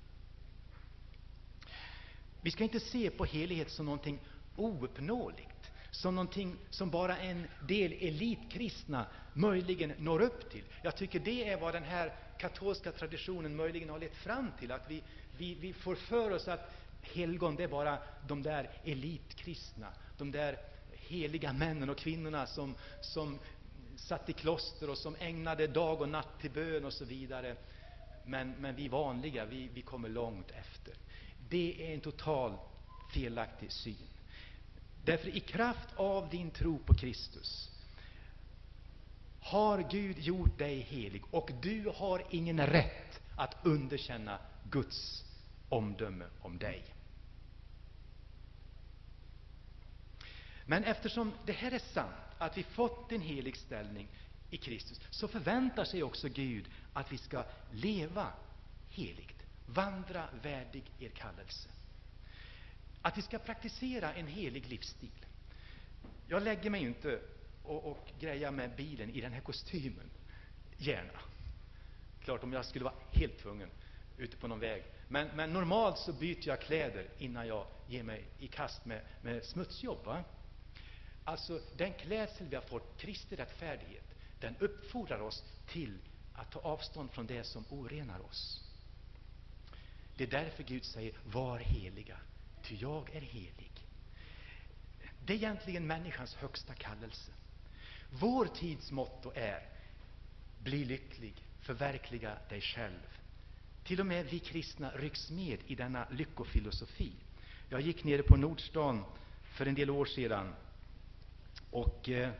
Vi 2.44 2.50
ska 2.50 2.64
inte 2.64 2.80
se 2.80 3.10
på 3.10 3.24
helighet 3.24 3.70
som 3.70 3.86
någonting 3.86 4.18
ouppnåeligt, 4.56 5.70
som 5.90 6.14
någonting 6.14 6.56
som 6.70 6.90
bara 6.90 7.18
en 7.18 7.46
del 7.60 7.92
elitkristna 7.92 9.06
möjligen 9.32 9.92
når 9.98 10.20
upp 10.22 10.50
till. 10.50 10.64
Jag 10.82 10.96
tycker 10.96 11.20
det 11.20 11.48
är 11.48 11.56
vad 11.60 11.74
den 11.74 11.82
här 11.82 12.12
katolska 12.38 12.92
traditionen 12.92 13.56
möjligen 13.56 13.88
har 13.88 13.98
lett 13.98 14.16
fram 14.16 14.50
till, 14.58 14.72
att 14.72 14.90
vi, 14.90 15.02
vi, 15.38 15.54
vi 15.54 15.72
får 15.72 15.94
för 15.94 16.30
oss 16.30 16.48
att 16.48 16.72
helgon, 17.02 17.56
det 17.56 17.64
är 17.64 17.68
bara 17.68 17.98
de 18.28 18.42
där 18.42 18.70
elitkristna, 18.84 19.88
de 20.18 20.30
där 20.30 20.58
heliga 20.92 21.52
männen 21.52 21.90
och 21.90 21.98
kvinnorna 21.98 22.46
som, 22.46 22.74
som 23.00 23.38
satt 23.96 24.28
i 24.28 24.32
kloster 24.32 24.90
och 24.90 24.98
som 24.98 25.16
ägnade 25.18 25.66
dag 25.66 26.00
och 26.00 26.08
natt 26.08 26.40
till 26.40 26.50
bön 26.50 26.84
och 26.84 26.92
så 26.92 27.04
vidare. 27.04 27.56
Men, 28.24 28.54
men 28.58 28.74
vi 28.76 28.88
vanliga, 28.88 29.44
vi, 29.44 29.68
vi 29.74 29.82
kommer 29.82 30.08
långt 30.08 30.50
efter. 30.50 30.94
Det 31.52 31.86
är 31.90 31.94
en 31.94 32.00
total 32.00 32.56
felaktig 33.08 33.72
syn. 33.72 34.06
Därför 35.04 35.28
i 35.36 35.40
kraft 35.40 35.88
av 35.96 36.28
din 36.30 36.50
tro 36.50 36.78
på 36.78 36.94
Kristus 36.94 37.70
har 39.40 39.90
Gud 39.90 40.18
gjort 40.18 40.58
dig 40.58 40.80
helig 40.80 41.22
och 41.30 41.50
du 41.62 41.92
har 41.96 42.24
ingen 42.30 42.66
rätt 42.66 43.20
att 43.36 43.56
underkänna 43.62 44.38
Guds 44.70 45.24
omdöme 45.68 46.24
om 46.40 46.58
dig. 46.58 46.84
Men 50.66 50.84
eftersom 50.84 51.32
det 51.46 51.52
här 51.52 51.72
är 51.72 51.78
sant, 51.78 52.14
att 52.38 52.58
vi 52.58 52.62
fått 52.62 53.12
en 53.12 53.20
helig 53.20 53.56
ställning 53.56 54.08
i 54.50 54.56
Kristus, 54.56 55.00
så 55.10 55.28
förväntar 55.28 55.84
sig 55.84 56.02
också 56.02 56.28
Gud 56.28 56.64
att 56.92 57.12
vi 57.12 57.18
ska 57.18 57.44
leva 57.72 58.32
heligt. 58.90 59.41
Vandra 59.66 60.28
värdig 60.42 60.84
er 60.98 61.08
kallelse. 61.08 61.68
Att 63.02 63.18
vi 63.18 63.22
ska 63.22 63.38
praktisera 63.38 64.14
en 64.14 64.26
helig 64.26 64.66
livsstil. 64.66 65.26
Jag 66.28 66.42
lägger 66.42 66.70
mig 66.70 66.82
inte 66.82 67.20
och, 67.62 67.90
och 67.90 68.12
grejar 68.20 68.50
med 68.50 68.76
bilen 68.76 69.10
i 69.10 69.20
den 69.20 69.32
här 69.32 69.40
kostymen. 69.40 70.10
Gärna. 70.76 71.20
Klart 72.24 72.42
om 72.42 72.52
jag 72.52 72.64
skulle 72.64 72.84
vara 72.84 72.94
helt 73.12 73.38
tvungen 73.38 73.70
ute 74.18 74.36
på 74.36 74.48
någon 74.48 74.60
väg. 74.60 74.82
Men, 75.08 75.28
men 75.34 75.52
normalt 75.52 75.98
så 75.98 76.12
byter 76.12 76.48
jag 76.48 76.60
kläder 76.60 77.08
innan 77.18 77.46
jag 77.46 77.66
ger 77.88 78.02
mig 78.02 78.24
i 78.38 78.48
kast 78.48 78.84
med, 78.84 79.00
med 79.22 79.44
smutsjobb. 79.44 80.04
Va? 80.04 80.24
Alltså, 81.24 81.60
den 81.76 81.92
klädsel 81.92 82.46
vi 82.48 82.56
har 82.56 82.62
fått, 82.62 82.98
Kristi 82.98 83.36
rättfärdighet, 83.36 84.04
den 84.40 84.56
uppfordrar 84.56 85.20
oss 85.20 85.44
till 85.66 85.98
att 86.34 86.50
ta 86.50 86.60
avstånd 86.60 87.10
från 87.10 87.26
det 87.26 87.44
som 87.44 87.64
orenar 87.70 88.20
oss. 88.20 88.71
Det 90.16 90.24
är 90.24 90.30
därför 90.30 90.62
Gud 90.62 90.84
säger 90.84 91.12
var 91.24 91.58
heliga, 91.58 92.16
ty 92.62 92.76
jag 92.76 93.10
är 93.14 93.20
helig. 93.20 93.72
Det 95.24 95.32
är 95.32 95.36
egentligen 95.36 95.86
människans 95.86 96.34
högsta 96.34 96.74
kallelse. 96.74 97.32
Vår 98.10 98.46
tids 98.46 98.90
motto 98.90 99.32
är 99.34 99.68
bli 100.62 100.84
lycklig, 100.84 101.34
förverkliga 101.60 102.38
dig 102.48 102.60
själv. 102.60 103.18
Till 103.84 104.00
och 104.00 104.06
med 104.06 104.26
vi 104.26 104.38
kristna 104.38 104.90
rycks 104.90 105.30
med 105.30 105.58
i 105.66 105.74
denna 105.74 106.06
lyckofilosofi. 106.10 107.12
Jag 107.68 107.80
gick 107.80 108.04
nere 108.04 108.22
på 108.22 108.36
Nordstan 108.36 109.04
för 109.42 109.66
en 109.66 109.74
del 109.74 109.90
år 109.90 110.04
sedan 110.04 110.54
och 111.70 112.08
eh, 112.08 112.30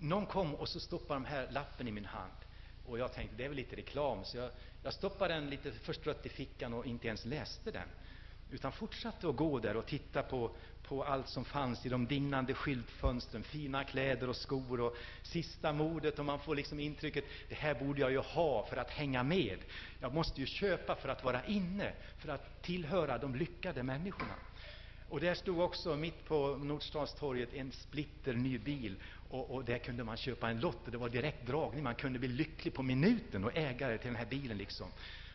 någon 0.00 0.26
kom 0.26 0.54
och 0.54 0.68
så 0.68 0.80
stoppade 0.80 1.20
de 1.20 1.24
här 1.24 1.50
lappen 1.50 1.88
i 1.88 1.92
min 1.92 2.04
hand. 2.04 2.43
Och 2.86 2.98
jag 2.98 3.12
tänkte, 3.12 3.36
det 3.36 3.44
är 3.44 3.48
väl 3.48 3.56
lite 3.56 3.76
reklam, 3.76 4.24
så 4.24 4.36
jag, 4.36 4.50
jag 4.82 4.92
stoppade 4.92 5.34
den 5.34 5.50
lite 5.50 5.72
förstrött 5.72 6.26
i 6.26 6.28
fickan 6.28 6.74
och 6.74 6.86
inte 6.86 7.06
ens 7.08 7.24
läste 7.24 7.70
den. 7.70 7.88
Utan 8.50 8.72
fortsatte 8.72 9.28
att 9.28 9.36
gå 9.36 9.58
där 9.58 9.76
och 9.76 9.86
titta 9.86 10.22
på, 10.22 10.50
på 10.82 11.04
allt 11.04 11.28
som 11.28 11.44
fanns 11.44 11.86
i 11.86 11.88
de 11.88 12.06
dignande 12.06 12.54
skyltfönstren, 12.54 13.42
fina 13.42 13.84
kläder 13.84 14.28
och 14.28 14.36
skor 14.36 14.80
och 14.80 14.96
sista 15.22 15.72
modet. 15.72 16.18
Och 16.18 16.24
man 16.24 16.38
får 16.38 16.54
liksom 16.56 16.80
intrycket, 16.80 17.24
det 17.48 17.54
här 17.54 17.74
borde 17.74 18.00
jag 18.00 18.10
ju 18.10 18.18
ha 18.18 18.66
för 18.66 18.76
att 18.76 18.90
hänga 18.90 19.22
med. 19.22 19.58
Jag 20.00 20.14
måste 20.14 20.40
ju 20.40 20.46
köpa 20.46 20.96
för 20.96 21.08
att 21.08 21.24
vara 21.24 21.44
inne, 21.44 21.92
för 22.18 22.28
att 22.28 22.62
tillhöra 22.62 23.18
de 23.18 23.34
lyckade 23.34 23.82
människorna. 23.82 24.34
Och 25.08 25.20
där 25.20 25.34
stod 25.34 25.60
också 25.60 25.96
mitt 25.96 26.24
på 26.24 26.56
Nordstadstorget 26.56 27.54
en 27.54 27.72
splitter 27.72 28.32
ny 28.32 28.58
bil 28.58 28.96
och, 29.34 29.50
och, 29.50 29.64
där 29.64 29.78
kunde 29.78 30.04
man 30.04 30.16
köpa 30.16 30.50
en 30.50 30.60
lott 30.60 30.86
och 30.86 30.92
det 30.92 30.98
var 30.98 31.08
direkt 31.08 31.46
dragning. 31.46 31.84
Man 31.84 31.94
kunde 31.94 32.18
bli 32.18 32.28
lycklig 32.28 32.74
på 32.74 32.82
minuten 32.82 33.44
och 33.44 33.56
ägare 33.56 33.98
till 33.98 34.06
den 34.06 34.16
här 34.16 34.26
bilen. 34.26 34.58
liksom. 34.58 34.86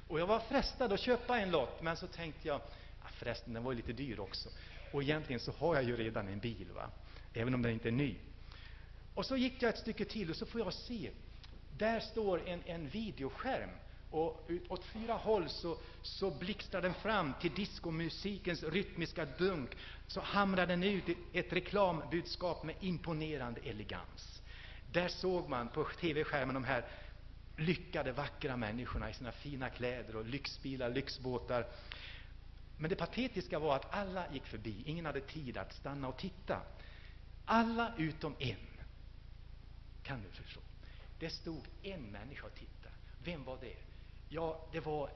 Och 0.08 0.20
jag 0.20 0.28
var 0.28 0.40
frestad 0.40 0.94
att 0.94 1.00
köpa 1.00 1.40
en 1.40 1.52
lott, 1.52 1.82
men 1.82 1.98
så 1.98 2.08
tänkte 2.08 2.48
jag, 2.48 2.62
ah, 3.04 3.10
förresten, 3.12 3.54
den 3.54 3.64
var 3.64 3.72
ju 3.72 3.78
lite 3.78 3.94
dyr 3.94 4.20
också. 4.20 4.50
Och 4.94 5.04
egentligen 5.04 5.40
så 5.40 5.52
har 5.52 5.76
jag 5.76 5.84
ju 5.84 5.98
redan 5.98 6.28
en 6.28 6.40
bil, 6.40 6.68
va? 6.76 6.90
även 7.34 7.54
om 7.54 7.62
den 7.62 7.72
inte 7.72 7.88
är 7.88 7.92
ny. 7.92 8.16
Och 9.16 9.26
så 9.26 9.38
gick 9.38 9.62
jag 9.62 9.70
ett 9.70 9.78
stycke 9.78 10.06
till 10.06 10.30
och 10.30 10.36
så 10.36 10.46
får 10.46 10.62
jag 10.62 10.74
se, 10.74 11.12
där 11.78 12.00
står 12.00 12.48
en, 12.48 12.62
en 12.66 12.88
videoskärm 12.88 13.70
och 14.12 14.50
åt 14.70 14.86
fyra 14.86 15.14
håll 15.14 15.50
så, 15.50 15.78
så 16.02 16.32
blixtrar 16.32 16.82
den 16.82 16.94
fram 16.94 17.34
till 17.42 17.54
diskomusikens 17.54 18.64
rytmiska 18.64 19.26
dunk. 19.26 19.70
Så 20.08 20.22
hamrar 20.22 20.68
den 20.68 20.84
ut 20.84 21.18
ett 21.34 21.54
reklambudskap 21.54 22.64
med 22.64 22.76
imponerande 22.80 23.62
elegans. 23.62 24.42
Där 24.92 25.08
såg 25.08 25.50
man 25.50 25.68
på 25.68 25.84
tv-skärmen 25.84 26.54
de 26.54 26.64
här 26.64 26.86
lyckade, 27.58 28.12
vackra 28.12 28.58
människorna 28.58 29.10
i 29.10 29.14
sina 29.14 29.32
fina 29.32 29.70
kläder 29.70 30.16
och 30.16 30.26
lyxbilar, 30.26 30.90
lyxbåtar. 30.90 31.68
Men 32.78 32.90
det 32.90 32.96
patetiska 32.96 33.60
var 33.60 33.76
att 33.76 33.94
alla 33.94 34.34
gick 34.34 34.46
förbi. 34.46 34.84
Ingen 34.86 35.06
hade 35.06 35.22
tid 35.22 35.58
att 35.58 35.74
stanna 35.74 36.08
och 36.08 36.18
titta. 36.18 36.62
Alla 37.46 37.94
utom 37.98 38.36
en. 38.40 38.58
Kan 40.04 40.22
du 40.22 40.30
förstå? 40.44 40.60
Det 41.20 41.30
stod 41.30 41.64
en 41.84 42.02
människa 42.02 42.46
och 42.46 42.56
tittade. 42.56 42.96
Vem 43.24 43.44
var 43.44 43.58
det? 43.62 43.89
Ja, 44.30 44.66
det 44.72 44.80
var 44.80 45.10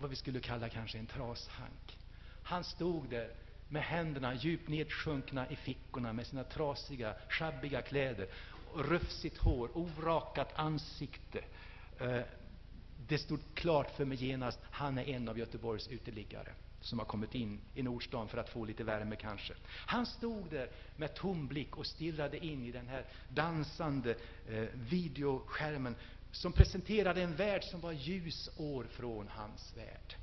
vad 0.00 0.10
vi 0.10 0.16
skulle 0.16 0.40
kalla 0.40 0.68
kanske 0.68 0.98
en 0.98 1.06
trashank. 1.06 1.98
Han 2.42 2.64
stod 2.64 3.08
där 3.08 3.30
med 3.68 3.82
händerna 3.82 4.34
djupt 4.34 4.68
nedsjunkna 4.68 5.50
i 5.50 5.56
fickorna 5.56 6.12
med 6.12 6.26
sina 6.26 6.44
trasiga, 6.44 7.14
sjabbiga 7.28 7.82
kläder, 7.82 8.28
rufsigt 8.74 9.38
hår, 9.38 9.70
orakat 9.74 10.52
ansikte. 10.54 11.44
Eh, 12.00 12.20
det 13.08 13.18
stod 13.18 13.40
klart 13.54 13.90
för 13.96 14.04
mig 14.04 14.24
genast, 14.24 14.58
han 14.70 14.98
är 14.98 15.08
en 15.08 15.28
av 15.28 15.38
Göteborgs 15.38 15.88
uteliggare 15.88 16.52
som 16.80 16.98
har 16.98 17.06
kommit 17.06 17.34
in 17.34 17.60
i 17.74 17.82
Nordstan 17.82 18.28
för 18.28 18.38
att 18.38 18.48
få 18.48 18.64
lite 18.64 18.84
värme 18.84 19.16
kanske. 19.16 19.54
Han 19.66 20.06
stod 20.06 20.50
där 20.50 20.68
med 20.96 21.14
tom 21.14 21.46
blick 21.46 21.76
och 21.76 21.86
stirrade 21.86 22.46
in 22.46 22.64
i 22.64 22.72
den 22.72 22.88
här 22.88 23.04
dansande 23.28 24.16
eh, 24.48 24.64
videoskärmen 24.74 25.94
som 26.36 26.52
presenterade 26.52 27.22
en 27.22 27.36
värld 27.36 27.64
som 27.64 27.80
var 27.80 27.92
ljusår 27.92 28.84
från 28.84 29.28
hans 29.28 29.76
värld. 29.76 30.16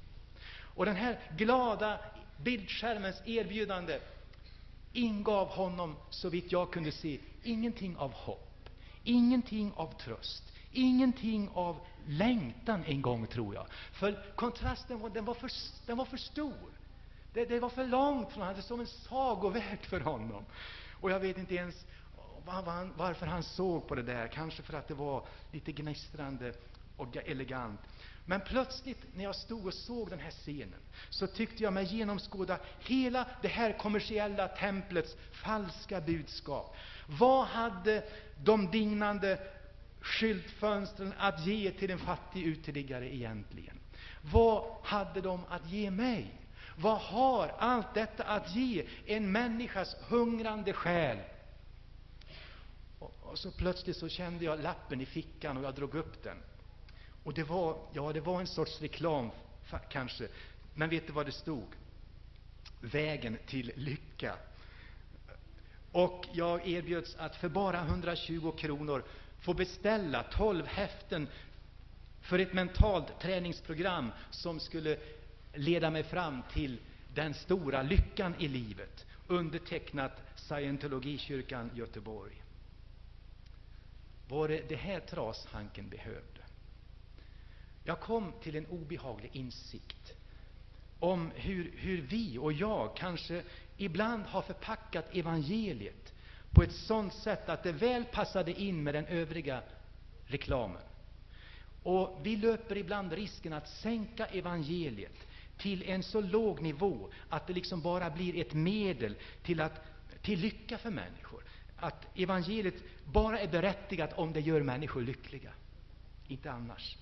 Och 0.76 0.86
den 0.86 0.96
här 0.96 1.20
glada 1.38 2.00
bildskärmens 2.38 3.22
erbjudande 3.26 4.00
ingav 4.94 5.48
honom, 5.48 5.96
så 6.10 6.30
vitt 6.30 6.52
jag 6.52 6.72
kunde 6.72 6.92
se, 6.92 7.20
ingenting 7.44 7.98
av 7.98 8.12
hopp, 8.14 8.70
ingenting 9.04 9.72
av 9.76 9.98
tröst, 10.00 10.44
ingenting 10.72 11.50
av 11.54 11.80
längtan 12.08 12.84
en 12.86 13.02
gång, 13.02 13.28
tror 13.28 13.56
jag. 13.56 13.68
För 13.92 14.36
kontrasten 14.36 15.00
var, 15.00 15.10
den 15.10 15.26
var, 15.26 15.34
för, 15.34 15.52
den 15.86 15.98
var 15.98 16.06
för 16.06 16.18
stor. 16.18 16.70
Det, 17.34 17.46
det 17.46 17.60
var 17.60 17.70
för 17.70 17.88
långt 17.88 18.32
från 18.32 18.42
honom. 18.42 18.56
Det 18.56 18.62
var 18.62 18.68
som 18.68 18.80
en 18.80 18.88
sagovärld 18.88 19.86
för 19.86 20.00
honom. 20.00 20.46
Och 21.02 21.12
jag 21.12 21.20
vet 21.20 21.38
inte 21.38 21.56
ens 21.56 21.86
varför 22.96 23.26
han 23.26 23.44
såg 23.44 23.88
på 23.88 23.96
det 23.96 24.04
där. 24.04 24.28
Kanske 24.28 24.64
för 24.64 24.74
att 24.74 24.88
det 24.88 24.94
var 24.94 25.26
lite 25.52 25.72
gnistrande 25.72 26.54
och 26.98 27.18
elegant. 27.18 27.80
Men 28.26 28.42
plötsligt, 28.42 29.16
när 29.16 29.24
jag 29.24 29.36
stod 29.36 29.66
och 29.68 29.74
såg 29.74 30.10
den 30.10 30.20
här 30.20 30.32
scenen, 30.32 30.80
så 31.10 31.28
tyckte 31.28 31.64
jag 31.64 31.74
mig 31.74 31.96
genomskåda 31.96 32.60
hela 32.80 33.28
det 33.42 33.48
här 33.48 33.78
kommersiella 33.78 34.48
templets 34.48 35.16
falska 35.32 36.02
budskap. 36.02 36.76
Vad 37.08 37.46
hade 37.48 38.04
de 38.44 38.72
dignande 38.72 39.40
skyltfönstren 40.02 41.14
att 41.18 41.46
ge 41.46 41.72
till 41.72 41.92
en 41.92 42.00
fattig 42.00 42.44
uteliggare 42.44 43.16
egentligen? 43.16 43.80
Vad 44.22 44.76
hade 44.84 45.22
de 45.22 45.42
att 45.50 45.70
ge 45.70 45.92
mig? 45.92 46.40
Vad 46.76 46.98
har 46.98 47.48
allt 47.60 47.94
detta 47.94 48.24
att 48.24 48.56
ge 48.56 48.86
en 49.06 49.32
människas 49.32 49.96
hungrande 50.10 50.74
själ? 50.74 51.18
Och, 53.34 53.40
så 53.40 53.52
plötsligt 53.52 53.98
så 53.98 54.10
kände 54.10 54.46
jag 54.46 54.64
lappen 54.64 55.02
i 55.02 55.06
fickan 55.06 55.58
och 55.58 55.64
jag 55.64 55.76
drog 55.76 55.96
upp 55.96 56.24
den. 56.24 56.38
Och 57.24 57.34
det 57.34 57.44
var, 57.44 57.78
ja, 57.94 58.14
det 58.14 58.22
var 58.22 58.40
en 58.40 58.48
sorts 58.48 58.82
reklam, 58.82 59.30
kanske. 59.90 60.28
Men 60.74 60.90
vet 60.90 61.08
du 61.08 61.14
vad 61.14 61.26
det 61.26 61.32
stod? 61.32 61.68
Vägen 62.82 63.38
till 63.46 63.72
lycka. 63.76 64.36
Och 65.92 66.26
jag 66.34 66.68
erbjöds 66.68 67.16
att 67.16 67.36
för 67.36 67.50
bara 67.50 67.82
120 67.82 68.52
kronor 68.52 69.04
få 69.40 69.54
beställa 69.54 70.24
12 70.24 70.66
häften 70.66 71.28
för 72.22 72.40
ett 72.40 72.54
mentalt 72.54 73.20
träningsprogram 73.20 74.12
som 74.32 74.60
skulle 74.60 74.98
leda 75.54 75.90
mig 75.90 76.04
fram 76.04 76.42
till 76.54 76.80
den 77.14 77.34
stora 77.34 77.82
lyckan 77.82 78.36
i 78.40 78.48
livet, 78.48 79.06
undertecknat 79.28 80.22
Scientologikyrkan 80.36 81.72
Göteborg. 81.76 82.43
Var 84.28 84.48
det 84.48 84.70
det 84.70 84.76
här 84.76 85.00
trashanken 85.00 85.90
behövde? 85.90 86.42
Jag 87.84 88.00
kom 88.00 88.34
till 88.42 88.56
en 88.56 88.66
obehaglig 88.66 89.30
insikt 89.34 90.14
om 91.00 91.32
hur, 91.36 91.72
hur 91.78 92.02
vi 92.02 92.38
och 92.38 92.54
jag 92.54 92.96
kanske 92.96 93.44
ibland 93.78 94.26
har 94.26 94.42
förpackat 94.42 95.16
evangeliet 95.16 96.14
på 96.52 96.64
ett 96.64 96.72
sådant 96.72 97.14
sätt 97.14 97.50
att 97.50 97.64
det 97.64 97.72
väl 97.72 98.06
passade 98.06 98.62
in 98.62 98.84
med 98.84 98.94
den 98.94 99.06
övriga 99.06 99.62
reklamen. 100.26 100.82
Och 101.84 102.20
Vi 102.24 102.36
löper 102.36 102.78
ibland 102.78 103.14
risken 103.14 103.54
att 103.54 103.70
sänka 103.70 104.26
evangeliet 104.26 105.28
till 105.58 105.84
en 105.84 106.04
så 106.04 106.22
låg 106.22 106.62
nivå 106.62 107.10
att 107.30 107.48
det 107.48 107.54
liksom 107.54 107.82
bara 107.82 108.10
blir 108.10 108.42
ett 108.42 108.54
medel 108.54 109.16
till, 109.44 109.62
att, 109.62 109.82
till 110.22 110.40
lycka 110.40 110.78
för 110.78 110.90
människor. 110.90 111.44
Att 111.84 112.18
evangeliet 112.18 112.76
bara 113.06 113.40
är 113.40 113.48
berättigat 113.48 114.14
om 114.14 114.34
det 114.34 114.40
gör 114.40 114.62
människor 114.62 115.02
lyckliga, 115.02 115.52
inte 116.28 116.52
annars. 116.52 116.98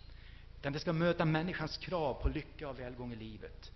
Utan 0.59 0.73
det 0.73 0.79
ska 0.79 0.93
möta 0.93 1.25
människans 1.25 1.77
krav 1.77 2.13
på 2.13 2.29
lycka 2.29 2.69
och 2.69 2.79
välgång 2.79 3.13
i 3.13 3.15
livet. 3.15 3.71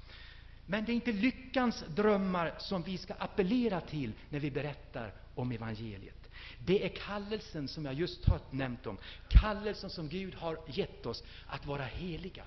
Men 0.66 0.86
det 0.86 0.92
är 0.92 0.94
inte 0.94 1.12
lyckans 1.12 1.84
drömmar 1.88 2.54
som 2.58 2.84
vi 2.84 2.98
ska 2.98 3.14
appellera 3.14 3.82
till 3.82 4.14
när 4.30 4.40
vi 4.40 4.52
berättar 4.52 5.14
om 5.36 5.52
evangeliet. 5.52 6.30
Det 6.66 6.86
är 6.86 6.90
kallelsen 6.90 7.68
som 7.68 7.86
jag 7.86 7.94
just 7.94 8.26
har 8.26 8.40
nämnt 8.52 8.88
om, 8.88 8.98
kallelsen 9.30 9.90
som 9.90 10.10
Gud 10.10 10.36
har 10.36 10.58
gett 10.68 11.06
oss 11.06 11.24
att 11.48 11.66
vara 11.66 11.84
heliga. 11.84 12.44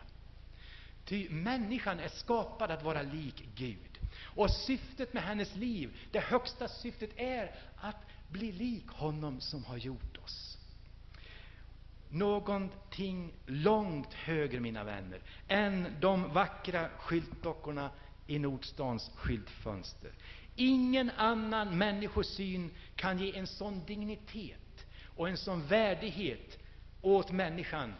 Ty 1.05 1.29
människan 1.31 2.01
är 2.01 2.09
skapad 2.09 2.71
att 2.71 2.83
vara 2.83 3.03
lik 3.03 3.45
Gud. 3.55 3.99
Och 4.23 4.51
syftet 4.51 5.13
med 5.13 5.23
hennes 5.23 5.57
liv, 5.57 5.97
det 6.11 6.21
högsta 6.21 6.69
syftet, 6.69 7.11
är 7.17 7.55
att 7.77 7.97
bli 8.29 8.53
lik 8.53 8.89
honom 8.89 9.41
som 9.41 9.65
har 9.65 9.77
gjort 9.77 10.17
oss. 10.25 10.59
Någonting 12.11 13.33
långt 13.47 14.15
högre, 14.15 14.61
mina 14.61 14.85
vänner, 14.85 15.21
än 15.49 15.97
de 16.01 16.33
vackra 16.33 16.89
skyltdockorna 16.99 17.91
i 18.27 18.39
Nordstans 18.39 19.11
skyltfönster. 19.15 20.11
Ingen 20.57 21.11
annan 21.11 21.79
människosyn 21.79 22.71
kan 22.97 23.19
ge 23.19 23.39
en 23.39 23.47
sån 23.47 23.85
dignitet 23.87 24.87
och 25.17 25.29
en 25.29 25.37
sån 25.37 25.67
värdighet 25.67 26.59
åt 27.03 27.31
människan 27.31 27.95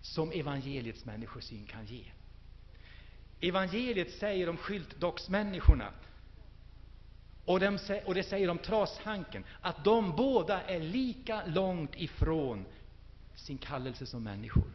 som 0.00 0.32
evangeliets 0.32 1.04
människosyn 1.04 1.66
kan 1.66 1.86
ge. 1.86 2.04
Evangeliet 3.40 4.10
säger 4.10 4.48
om 4.48 4.56
skyltdocksmänniskorna 4.56 5.92
och, 7.44 7.60
de, 7.60 7.78
och 8.04 8.14
det 8.14 8.22
säger 8.22 8.50
om 8.50 8.58
trashanken, 8.58 9.44
att 9.60 9.84
de 9.84 10.16
båda 10.16 10.62
är 10.62 10.80
lika 10.80 11.42
långt 11.46 11.94
ifrån 11.94 12.64
sin 13.34 13.58
kallelse 13.58 14.06
som 14.06 14.22
människor. 14.24 14.70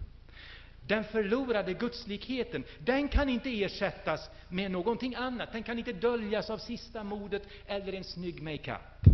Den 0.87 1.03
förlorade 1.03 1.73
gudslikheten, 1.73 2.63
den 2.79 3.07
kan 3.07 3.29
inte 3.29 3.63
ersättas 3.63 4.29
med 4.49 4.71
någonting 4.71 5.15
annat. 5.15 5.51
Den 5.51 5.63
kan 5.63 5.79
inte 5.79 5.93
döljas 5.93 6.49
av 6.49 6.57
sista 6.57 7.03
modet 7.03 7.43
eller 7.65 7.93
en 7.93 8.03
snygg 8.03 8.41
makeup. 8.41 9.05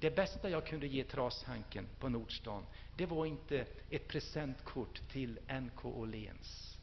Det 0.00 0.10
bästa 0.16 0.50
jag 0.50 0.66
kunde 0.66 0.86
ge 0.86 1.04
trashanken 1.04 1.86
på 1.98 2.08
Nordstan, 2.08 2.66
det 2.96 3.06
var 3.06 3.26
inte 3.26 3.66
ett 3.90 4.08
presentkort 4.08 5.00
till 5.12 5.38
NK 5.60 5.84
Åhléns. 5.84 6.78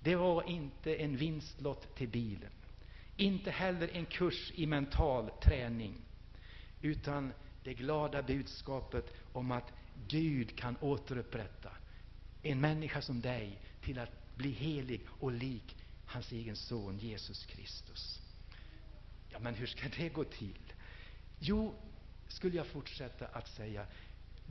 Det 0.00 0.16
var 0.16 0.48
inte 0.48 0.94
en 0.94 1.16
vinstlott 1.16 1.96
till 1.96 2.08
bilen. 2.08 2.50
Inte 3.16 3.50
heller 3.50 3.88
en 3.92 4.06
kurs 4.06 4.52
i 4.54 4.66
mental 4.66 5.30
träning, 5.42 5.94
utan 6.82 7.32
det 7.64 7.74
glada 7.74 8.22
budskapet 8.22 9.14
om 9.32 9.50
att 9.50 9.72
Gud 10.08 10.56
kan 10.58 10.76
återupprätta 10.80 11.70
en 12.42 12.60
människa 12.60 13.02
som 13.02 13.20
dig 13.20 13.60
till 13.80 13.98
att 13.98 14.36
bli 14.36 14.50
helig 14.50 15.00
och 15.08 15.32
lik 15.32 15.76
hans 16.06 16.32
egen 16.32 16.56
son 16.56 16.98
Jesus 16.98 17.46
Kristus. 17.46 18.20
Ja, 19.30 19.38
men 19.38 19.54
hur 19.54 19.66
ska 19.66 19.88
det 19.88 20.08
gå 20.08 20.24
till? 20.24 20.72
Jo, 21.38 21.74
skulle 22.28 22.56
jag 22.56 22.66
fortsätta 22.66 23.26
att 23.26 23.48
säga, 23.48 23.86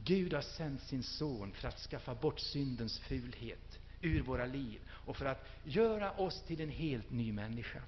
Gud 0.03 0.33
har 0.33 0.41
sänt 0.41 0.81
sin 0.81 1.03
son 1.03 1.51
för 1.51 1.67
att 1.67 1.79
skaffa 1.79 2.15
bort 2.15 2.39
syndens 2.39 2.99
fulhet 2.99 3.79
ur 4.01 4.21
våra 4.21 4.45
liv 4.45 4.79
och 4.89 5.17
för 5.17 5.25
att 5.25 5.47
göra 5.63 6.11
oss 6.11 6.43
till 6.47 6.61
en 6.61 6.69
helt 6.69 7.11
ny 7.11 7.31
människa. 7.31 7.81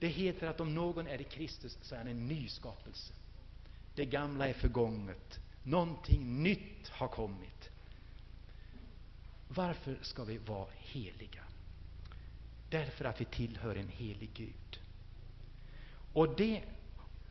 Det 0.00 0.08
heter 0.08 0.46
att 0.46 0.60
om 0.60 0.74
någon 0.74 1.06
är 1.06 1.20
i 1.20 1.24
Kristus 1.24 1.78
så 1.82 1.94
är 1.94 1.98
han 1.98 2.08
en 2.08 2.26
ny 2.28 2.48
skapelse. 2.48 3.12
Det 3.94 4.04
gamla 4.04 4.48
är 4.48 4.52
förgånget. 4.52 5.40
Någonting 5.62 6.42
nytt 6.42 6.88
har 6.88 7.08
kommit. 7.08 7.70
Varför 9.48 9.98
ska 10.02 10.24
vi 10.24 10.38
vara 10.38 10.68
heliga? 10.78 11.42
Därför 12.70 13.04
att 13.04 13.20
vi 13.20 13.24
tillhör 13.24 13.76
en 13.76 13.88
helig 13.88 14.30
Gud. 14.34 14.80
Och, 16.12 16.36
det, 16.36 16.62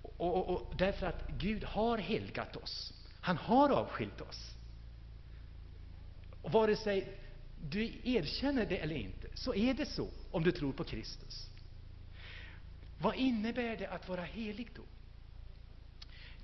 och, 0.01 0.35
och, 0.35 0.49
och 0.49 0.75
därför 0.77 1.07
att 1.07 1.27
Gud 1.37 1.63
har 1.63 1.97
helgat 1.97 2.55
oss. 2.55 2.93
Han 3.21 3.37
har 3.37 3.69
avskilt 3.69 4.21
oss. 4.21 4.55
Och 6.41 6.51
vare 6.51 6.75
sig 6.75 7.17
du 7.61 7.91
erkänner 8.03 8.65
det 8.65 8.77
eller 8.77 8.95
inte, 8.95 9.27
så 9.33 9.53
är 9.55 9.73
det 9.73 9.85
så. 9.85 10.07
om 10.31 10.43
du 10.43 10.51
tror 10.51 10.73
på 10.73 10.83
Kristus. 10.83 11.48
Vad 13.01 13.15
innebär 13.15 13.77
det 13.77 13.87
att 13.87 14.07
vara 14.09 14.23
helig 14.23 14.69
då? 14.75 14.81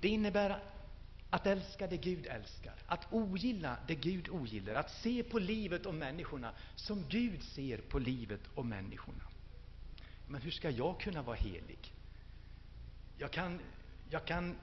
Det 0.00 0.08
innebär 0.08 0.62
att 1.30 1.46
älska 1.46 1.86
det 1.86 1.96
Gud 1.96 2.26
älskar, 2.26 2.74
att 2.86 3.06
ogilla 3.12 3.76
det 3.86 3.94
Gud 3.94 4.28
ogillar, 4.28 4.74
att 4.74 4.90
se 4.90 5.22
på 5.22 5.38
livet 5.38 5.86
och 5.86 5.94
människorna 5.94 6.52
som 6.74 7.04
Gud 7.08 7.42
ser 7.42 7.78
på 7.78 7.98
livet 7.98 8.40
och 8.54 8.66
människorna. 8.66 9.24
Men 10.28 10.42
hur 10.42 10.50
ska 10.50 10.70
jag 10.70 11.00
kunna 11.00 11.22
vara 11.22 11.36
helig? 11.36 11.92
Jag 13.18 13.30
kan, 13.30 13.60
jag 14.10 14.24
kan 14.24 14.56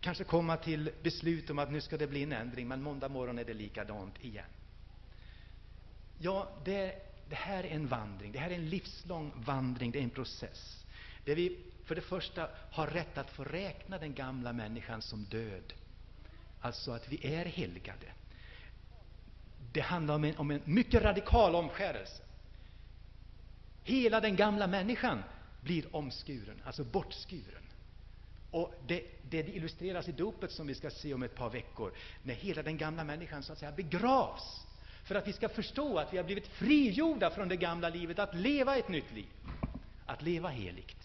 kanske 0.00 0.24
komma 0.24 0.56
till 0.56 0.90
beslut 1.02 1.50
om 1.50 1.58
att 1.58 1.72
nu 1.72 1.80
ska 1.80 1.96
det 1.96 2.06
bli 2.06 2.22
en 2.22 2.32
ändring, 2.32 2.68
men 2.68 2.82
måndag 2.82 3.08
morgon 3.08 3.38
är 3.38 3.44
det 3.44 3.54
likadant 3.54 4.24
igen. 4.24 4.44
Ja, 6.18 6.48
det, 6.64 6.94
det 7.28 7.36
här 7.36 7.64
är 7.64 7.68
en 7.68 7.86
vandring. 7.88 8.32
Det 8.32 8.38
här 8.38 8.50
är 8.50 8.54
en 8.54 8.68
livslång 8.68 9.32
vandring. 9.36 9.90
Det 9.90 9.98
är 9.98 10.02
en 10.02 10.10
process. 10.10 10.83
Där 11.24 11.34
vi 11.34 11.58
för 11.84 11.94
det 11.94 12.00
första 12.00 12.48
har 12.70 12.86
rätt 12.86 13.18
att 13.18 13.30
få 13.30 13.44
räkna 13.44 13.98
den 13.98 14.14
gamla 14.14 14.52
människan 14.52 15.02
som 15.02 15.24
död. 15.24 15.72
Alltså 16.60 16.92
att 16.92 17.08
vi 17.08 17.34
är 17.34 17.44
helgade. 17.44 18.06
Det 19.72 19.80
handlar 19.80 20.14
om 20.14 20.24
en, 20.24 20.36
om 20.36 20.50
en 20.50 20.60
mycket 20.64 21.02
radikal 21.02 21.54
omskärelse. 21.54 22.22
Hela 23.82 24.20
den 24.20 24.36
gamla 24.36 24.66
människan 24.66 25.22
blir 25.60 25.96
omskuren, 25.96 26.62
alltså 26.64 26.84
bortskuren. 26.84 27.62
Och 28.50 28.74
det, 28.86 29.02
det 29.30 29.48
illustreras 29.56 30.08
i 30.08 30.12
dopet 30.12 30.52
som 30.52 30.66
vi 30.66 30.74
ska 30.74 30.90
se 30.90 31.14
om 31.14 31.22
ett 31.22 31.34
par 31.34 31.50
veckor, 31.50 31.92
när 32.22 32.34
hela 32.34 32.62
den 32.62 32.76
gamla 32.78 33.04
människan 33.04 33.42
så 33.42 33.52
att 33.52 33.58
säga 33.58 33.72
begravs. 33.72 34.66
För 35.04 35.14
att 35.14 35.28
vi 35.28 35.32
ska 35.32 35.48
förstå 35.48 35.98
att 35.98 36.12
vi 36.12 36.16
har 36.16 36.24
blivit 36.24 36.46
frigjorda 36.46 37.30
från 37.30 37.48
det 37.48 37.56
gamla 37.56 37.88
livet, 37.88 38.18
att 38.18 38.34
leva 38.34 38.76
ett 38.76 38.88
nytt 38.88 39.12
liv, 39.12 39.28
att 40.06 40.22
leva 40.22 40.48
heligt. 40.48 41.03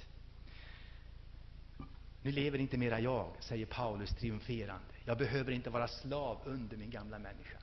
Nu 2.21 2.31
lever 2.31 2.59
inte 2.59 2.77
mera 2.77 2.99
jag, 2.99 3.31
säger 3.39 3.65
Paulus 3.65 4.13
triumferande. 4.13 4.85
Jag 5.05 5.17
behöver 5.17 5.51
inte 5.51 5.69
vara 5.69 5.87
slav 5.87 6.41
under 6.45 6.77
min 6.77 6.89
gamla 6.89 7.19
människa, 7.19 7.57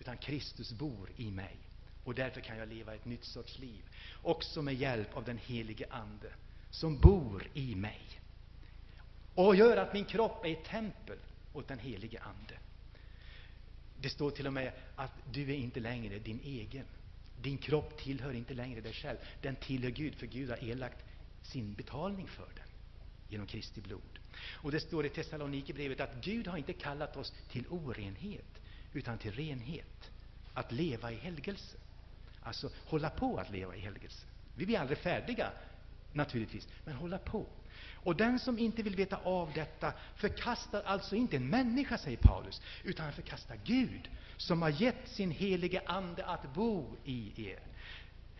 utan 0.00 0.16
Kristus 0.16 0.72
bor 0.72 1.10
i 1.16 1.30
mig. 1.30 1.56
Och 2.04 2.14
därför 2.14 2.40
kan 2.40 2.58
jag 2.58 2.68
leva 2.68 2.94
ett 2.94 3.04
nytt 3.04 3.24
sorts 3.24 3.58
liv, 3.58 3.82
också 4.22 4.62
med 4.62 4.74
hjälp 4.74 5.16
av 5.16 5.24
den 5.24 5.38
helige 5.38 5.86
Ande 5.90 6.32
som 6.70 6.98
bor 6.98 7.46
i 7.54 7.74
mig 7.74 8.20
och 9.34 9.56
gör 9.56 9.76
att 9.76 9.92
min 9.94 10.04
kropp 10.04 10.44
är 10.44 10.52
ett 10.52 10.64
tempel 10.64 11.18
åt 11.52 11.68
den 11.68 11.78
helige 11.78 12.20
Ande. 12.20 12.58
Det 14.00 14.08
står 14.10 14.30
till 14.30 14.46
och 14.46 14.52
med 14.52 14.72
att 14.96 15.12
du 15.32 15.42
är 15.42 15.56
inte 15.56 15.80
längre 15.80 16.18
din 16.18 16.40
egen. 16.44 16.86
Din 17.42 17.58
kropp 17.58 17.98
tillhör 17.98 18.32
inte 18.32 18.54
längre 18.54 18.80
dig 18.80 18.92
själv. 18.92 19.18
Den 19.42 19.56
tillhör 19.56 19.90
Gud, 19.90 20.14
för 20.14 20.26
Gud 20.26 20.50
har 20.50 20.70
erlagt 20.70 21.04
sin 21.42 21.74
betalning 21.74 22.28
för 22.28 22.48
den 22.54 22.73
genom 23.28 23.46
Kristi 23.46 23.80
blod. 23.80 24.18
Och 24.52 24.72
det 24.72 24.80
står 24.80 25.06
i 25.06 25.08
Thessalonikerbrevet 25.08 26.00
att 26.00 26.14
Gud 26.20 26.46
har 26.46 26.58
inte 26.58 26.72
kallat 26.72 27.16
oss 27.16 27.32
till 27.48 27.64
orenhet, 27.68 28.60
utan 28.92 29.18
till 29.18 29.32
renhet. 29.32 30.10
Att 30.54 30.72
leva 30.72 31.12
i 31.12 31.16
helgelse. 31.16 31.76
Alltså 32.42 32.70
hålla 32.84 33.10
på 33.10 33.38
att 33.38 33.50
leva 33.50 33.76
i 33.76 33.80
helgelse. 33.80 34.26
Vi 34.56 34.66
blir 34.66 34.78
aldrig 34.78 34.98
färdiga, 34.98 35.50
naturligtvis, 36.12 36.68
men 36.84 36.94
hålla 36.94 37.18
på. 37.18 37.46
Och 37.92 38.16
den 38.16 38.38
som 38.38 38.58
inte 38.58 38.82
vill 38.82 38.96
veta 38.96 39.16
av 39.16 39.52
detta 39.54 39.92
förkastar 40.16 40.82
alltså 40.82 41.16
inte 41.16 41.36
en 41.36 41.48
människa, 41.48 41.98
säger 41.98 42.16
Paulus, 42.16 42.62
utan 42.84 43.04
han 43.04 43.14
förkastar 43.14 43.56
Gud, 43.64 44.10
som 44.36 44.62
har 44.62 44.68
gett 44.68 45.08
sin 45.08 45.30
helige 45.30 45.82
Ande 45.86 46.26
att 46.26 46.54
bo 46.54 46.96
i 47.04 47.48
er. 47.50 47.60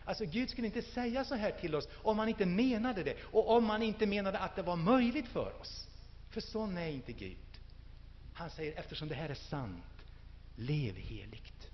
Alltså, 0.05 0.25
Gud 0.25 0.49
skulle 0.49 0.67
inte 0.67 0.81
säga 0.81 1.25
så 1.25 1.35
här 1.35 1.51
till 1.51 1.75
oss 1.75 1.87
om 1.93 2.19
han 2.19 2.29
inte 2.29 2.45
menade 2.45 3.03
det, 3.03 3.15
och 3.23 3.49
om 3.49 3.69
han 3.69 3.81
inte 3.81 4.05
menade 4.05 4.39
att 4.39 4.55
det 4.55 4.61
var 4.61 4.75
möjligt 4.75 5.27
för 5.27 5.61
oss. 5.61 5.87
För 6.29 6.41
sån 6.41 6.77
är 6.77 6.87
inte 6.87 7.13
Gud. 7.13 7.37
Han 8.33 8.49
säger, 8.49 8.79
eftersom 8.79 9.07
det 9.07 9.15
här 9.15 9.29
är 9.29 9.33
sant, 9.35 10.05
lev 10.55 10.95
heligt. 10.95 11.69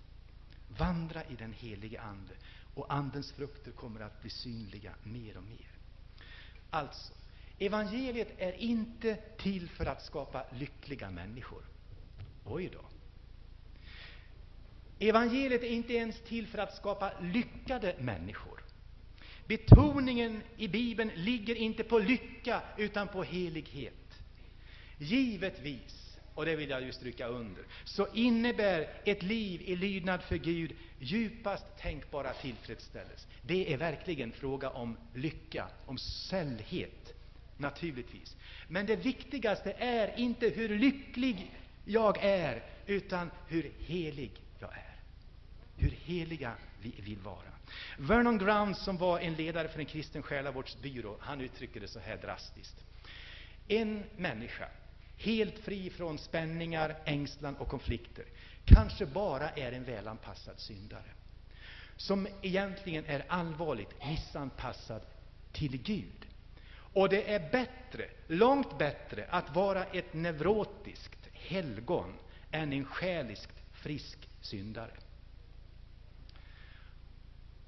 Vandra 0.78 1.24
i 1.24 1.36
den 1.36 1.54
helige 1.54 2.02
Ande, 2.02 2.34
och 2.76 2.94
Andens 2.94 3.32
frukter 3.32 3.72
kommer 3.72 4.00
att 4.00 4.22
bli 4.22 4.30
synliga 4.30 4.94
mer 5.04 5.38
och 5.38 5.44
mer. 5.44 5.72
Alltså, 6.70 7.14
evangeliet 7.60 8.34
är 8.38 8.54
inte 8.54 9.16
till 9.16 9.70
för 9.70 9.86
att 9.86 10.06
skapa 10.06 10.46
lyckliga 10.52 11.10
människor. 11.10 11.64
Oj 12.46 12.70
då. 12.74 13.01
Evangeliet 15.02 15.64
är 15.64 15.68
inte 15.68 15.94
ens 15.94 16.22
till 16.22 16.48
för 16.48 16.58
att 16.58 16.76
skapa 16.76 17.12
lyckade 17.22 17.96
människor. 18.00 18.64
Betoningen 19.48 20.42
i 20.58 20.68
Bibeln 20.68 21.12
ligger 21.16 21.56
inte 21.56 21.84
på 21.84 22.00
lycka, 22.00 22.62
utan 22.78 23.08
på 23.08 23.24
helighet. 23.24 23.94
Givetvis, 24.98 26.18
och 26.34 26.46
det 26.46 26.56
vill 26.56 26.70
jag 26.70 26.84
ju 26.84 26.92
stryka 26.92 27.28
under, 27.28 27.64
så 27.84 28.08
innebär 28.14 28.88
ett 29.06 29.24
liv 29.24 29.62
i 29.62 29.76
lydnad 29.76 30.22
för 30.24 30.36
Gud 30.36 30.76
djupast 31.00 31.66
tänkbara 31.80 32.34
tillfredsställelse. 32.34 33.28
Det 33.42 33.74
är 33.74 33.78
verkligen 33.78 34.32
fråga 34.32 34.70
om 34.70 34.98
lycka, 35.14 35.68
om 35.86 35.98
sällhet, 35.98 37.14
naturligtvis. 37.58 38.36
Men 38.68 38.86
det 38.86 38.96
viktigaste 38.96 39.72
är 39.78 40.20
inte 40.20 40.50
hur 40.50 40.80
lycklig 40.80 41.52
jag 41.86 42.24
är, 42.24 42.64
utan 42.86 43.32
hur 43.48 43.72
helig 43.80 44.32
hur 45.82 45.92
heliga 45.92 46.54
vi 46.82 46.94
vill 47.02 47.20
vara. 47.20 47.52
Vernon 47.98 48.38
Ground, 48.38 48.78
som 48.78 48.98
var 48.98 49.20
en 49.20 49.34
ledare 49.34 49.68
för 49.68 49.80
en 49.80 49.86
kristen 49.86 50.22
själavårdsbyrå, 50.24 51.18
han 51.20 51.42
uttrycker 51.42 51.80
det 51.80 51.88
så 51.88 52.00
här 52.00 52.18
drastiskt. 52.18 52.76
En 53.68 54.04
människa, 54.18 54.68
helt 55.18 55.60
fri 55.60 55.90
från 55.90 56.18
spänningar, 56.18 56.96
ängslan 57.06 57.56
och 57.56 57.68
konflikter, 57.68 58.26
kanske 58.66 59.06
bara 59.06 59.50
är 59.50 59.72
en 59.72 59.84
välanpassad 59.84 60.60
syndare, 60.60 61.12
som 61.98 62.28
egentligen 62.42 63.06
är 63.06 63.26
allvarligt 63.28 64.06
missanpassad 64.06 65.02
till 65.52 65.78
Gud. 65.78 66.28
Och 66.94 67.10
det 67.10 67.34
är 67.34 67.52
bättre, 67.52 68.10
långt 68.28 68.78
bättre, 68.78 69.26
att 69.30 69.56
vara 69.56 69.86
ett 69.86 70.14
neurotiskt 70.14 71.30
helgon 71.34 72.14
än 72.52 72.74
en 72.74 72.86
själiskt 72.86 73.62
frisk 73.72 74.30
syndare. 74.42 74.92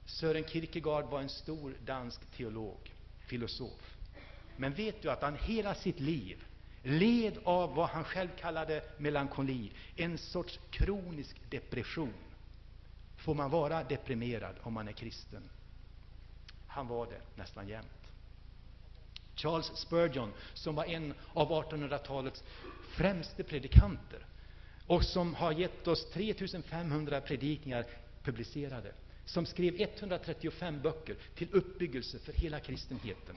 Sören 0.06 0.44
Kierkegaard 0.44 1.06
var 1.06 1.22
en 1.22 1.30
stor 1.30 1.74
dansk 1.86 2.32
teolog, 2.32 2.94
filosof. 3.26 3.98
Men 4.56 4.74
vet 4.74 5.02
du 5.02 5.12
att 5.12 5.22
han 5.22 5.36
hela 5.36 5.76
sitt 5.76 6.00
liv 6.00 6.44
led 6.84 7.38
av 7.44 7.76
vad 7.76 7.90
han 7.90 8.04
själv 8.04 8.30
kallade 8.40 8.84
melankoli, 8.98 9.72
en 9.96 10.18
sorts 10.18 10.60
kronisk 10.70 11.42
depression. 11.50 12.14
Får 13.18 13.36
man 13.36 13.52
vara 13.52 13.84
deprimerad 13.84 14.56
om 14.64 14.74
man 14.74 14.88
är 14.88 14.92
kristen? 14.92 15.50
Han 16.68 16.88
var 16.88 17.06
det 17.06 17.22
nästan 17.36 17.68
jämt. 17.68 17.88
Charles 19.36 19.66
Spurgeon, 19.76 20.34
som 20.54 20.76
var 20.76 20.86
en 20.86 21.14
av 21.34 21.50
1800-talets 21.50 22.44
främste 22.90 23.44
predikanter 23.44 24.26
och 24.88 25.04
som 25.04 25.36
har 25.36 25.52
gett 25.52 25.88
oss 25.88 26.12
3500 26.12 27.22
predikningar 27.22 27.86
publicerade, 28.24 28.94
som 29.26 29.46
skrev 29.46 29.82
135 29.82 30.82
böcker 30.82 31.16
till 31.36 31.48
uppbyggelse 31.52 32.20
för 32.20 32.34
hela 32.34 32.60
kristenheten. 32.60 33.36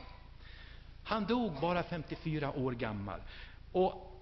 Han 1.03 1.27
dog 1.27 1.53
bara 1.61 1.83
54 1.83 2.53
år 2.53 2.72
gammal. 2.72 3.20
Och 3.72 4.12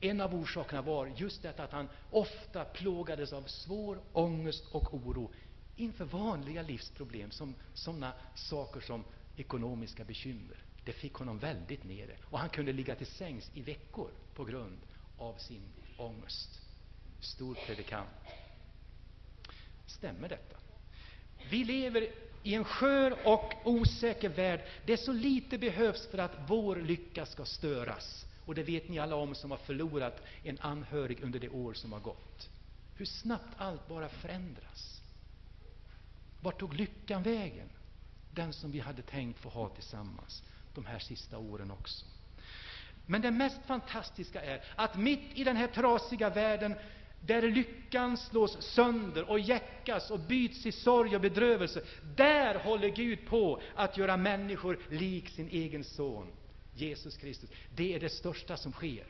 en 0.00 0.20
av 0.20 0.34
orsakerna 0.34 0.82
var 0.82 1.06
just 1.16 1.42
detta 1.42 1.64
att 1.64 1.72
han 1.72 1.88
ofta 2.10 2.64
plågades 2.64 3.32
av 3.32 3.42
svår 3.42 3.98
ångest 4.12 4.64
och 4.72 4.94
oro 4.94 5.30
inför 5.76 6.04
vanliga 6.04 6.62
livsproblem, 6.62 7.30
som 7.30 7.54
sådana 7.74 8.12
saker 8.34 8.80
som 8.80 9.04
ekonomiska 9.36 10.04
bekymmer. 10.04 10.56
Det 10.84 10.92
fick 10.92 11.14
honom 11.14 11.38
väldigt 11.38 11.84
nere, 11.84 12.16
och 12.22 12.38
han 12.38 12.48
kunde 12.48 12.72
ligga 12.72 12.94
till 12.94 13.06
sängs 13.06 13.50
i 13.54 13.62
veckor 13.62 14.10
på 14.34 14.44
grund 14.44 14.78
av 15.18 15.34
sin 15.34 15.62
ångest. 15.96 16.60
Stor 17.20 17.54
predikant. 17.66 18.08
Stämmer 19.86 20.28
detta? 20.28 20.56
Vi 21.50 21.64
lever 21.64 22.08
i 22.42 22.54
en 22.54 22.64
skör 22.64 23.26
och 23.28 23.52
osäker 23.64 24.28
värld 24.28 24.60
där 24.86 24.96
så 24.96 25.12
lite 25.12 25.58
behövs 25.58 26.06
för 26.06 26.18
att 26.18 26.36
vår 26.48 26.76
lycka 26.76 27.26
ska 27.26 27.44
störas. 27.44 28.26
Och 28.46 28.54
det 28.54 28.62
vet 28.62 28.88
ni 28.88 28.98
alla 28.98 29.16
om 29.16 29.34
som 29.34 29.50
har 29.50 29.58
förlorat 29.58 30.22
en 30.42 30.58
anhörig 30.60 31.22
under 31.22 31.38
det 31.38 31.48
år 31.48 31.74
som 31.74 31.92
har 31.92 32.00
gått. 32.00 32.50
Hur 32.96 33.06
snabbt 33.06 33.54
allt 33.56 33.88
bara 33.88 34.08
förändras. 34.08 35.02
Vart 36.40 36.60
tog 36.60 36.74
lyckan 36.74 37.22
vägen? 37.22 37.68
Den 38.30 38.52
som 38.52 38.70
vi 38.70 38.80
hade 38.80 39.02
tänkt 39.02 39.38
få 39.38 39.48
ha 39.48 39.68
tillsammans 39.68 40.42
de 40.74 40.84
här 40.84 40.98
sista 40.98 41.38
åren 41.38 41.70
också. 41.70 42.06
Men 43.06 43.20
det 43.22 43.30
mest 43.30 43.60
fantastiska 43.66 44.42
är 44.42 44.64
att 44.76 44.96
mitt 44.98 45.38
i 45.38 45.44
den 45.44 45.56
här 45.56 45.66
trasiga 45.66 46.30
världen 46.30 46.74
där 47.26 47.42
lyckan 47.42 48.16
slås 48.16 48.62
sönder 48.62 49.30
och 49.30 49.40
jäckas 49.40 50.10
och 50.10 50.20
byts 50.20 50.66
i 50.66 50.72
sorg 50.72 51.14
och 51.14 51.20
bedrövelse, 51.22 51.82
där 52.16 52.54
håller 52.54 52.88
Gud 52.88 53.26
på 53.26 53.60
att 53.74 53.98
göra 53.98 54.16
människor 54.16 54.78
lik 54.90 55.28
sin 55.28 55.48
egen 55.48 55.84
son, 55.84 56.26
Jesus 56.74 57.16
Kristus. 57.16 57.50
Det 57.76 57.94
är 57.94 58.00
det 58.00 58.08
största 58.08 58.56
som 58.56 58.72
sker. 58.72 59.04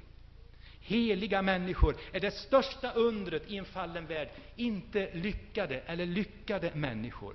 Heliga 0.81 1.43
människor 1.43 1.97
är 2.13 2.21
det 2.21 2.31
största 2.31 2.93
undret 2.93 3.43
i 3.51 3.57
en 3.57 3.65
fallen 3.65 4.07
värld, 4.07 4.29
inte 4.57 5.11
lyckade 5.15 5.81
eller 5.81 6.07
lyckade 6.07 6.71
människor. 6.75 7.35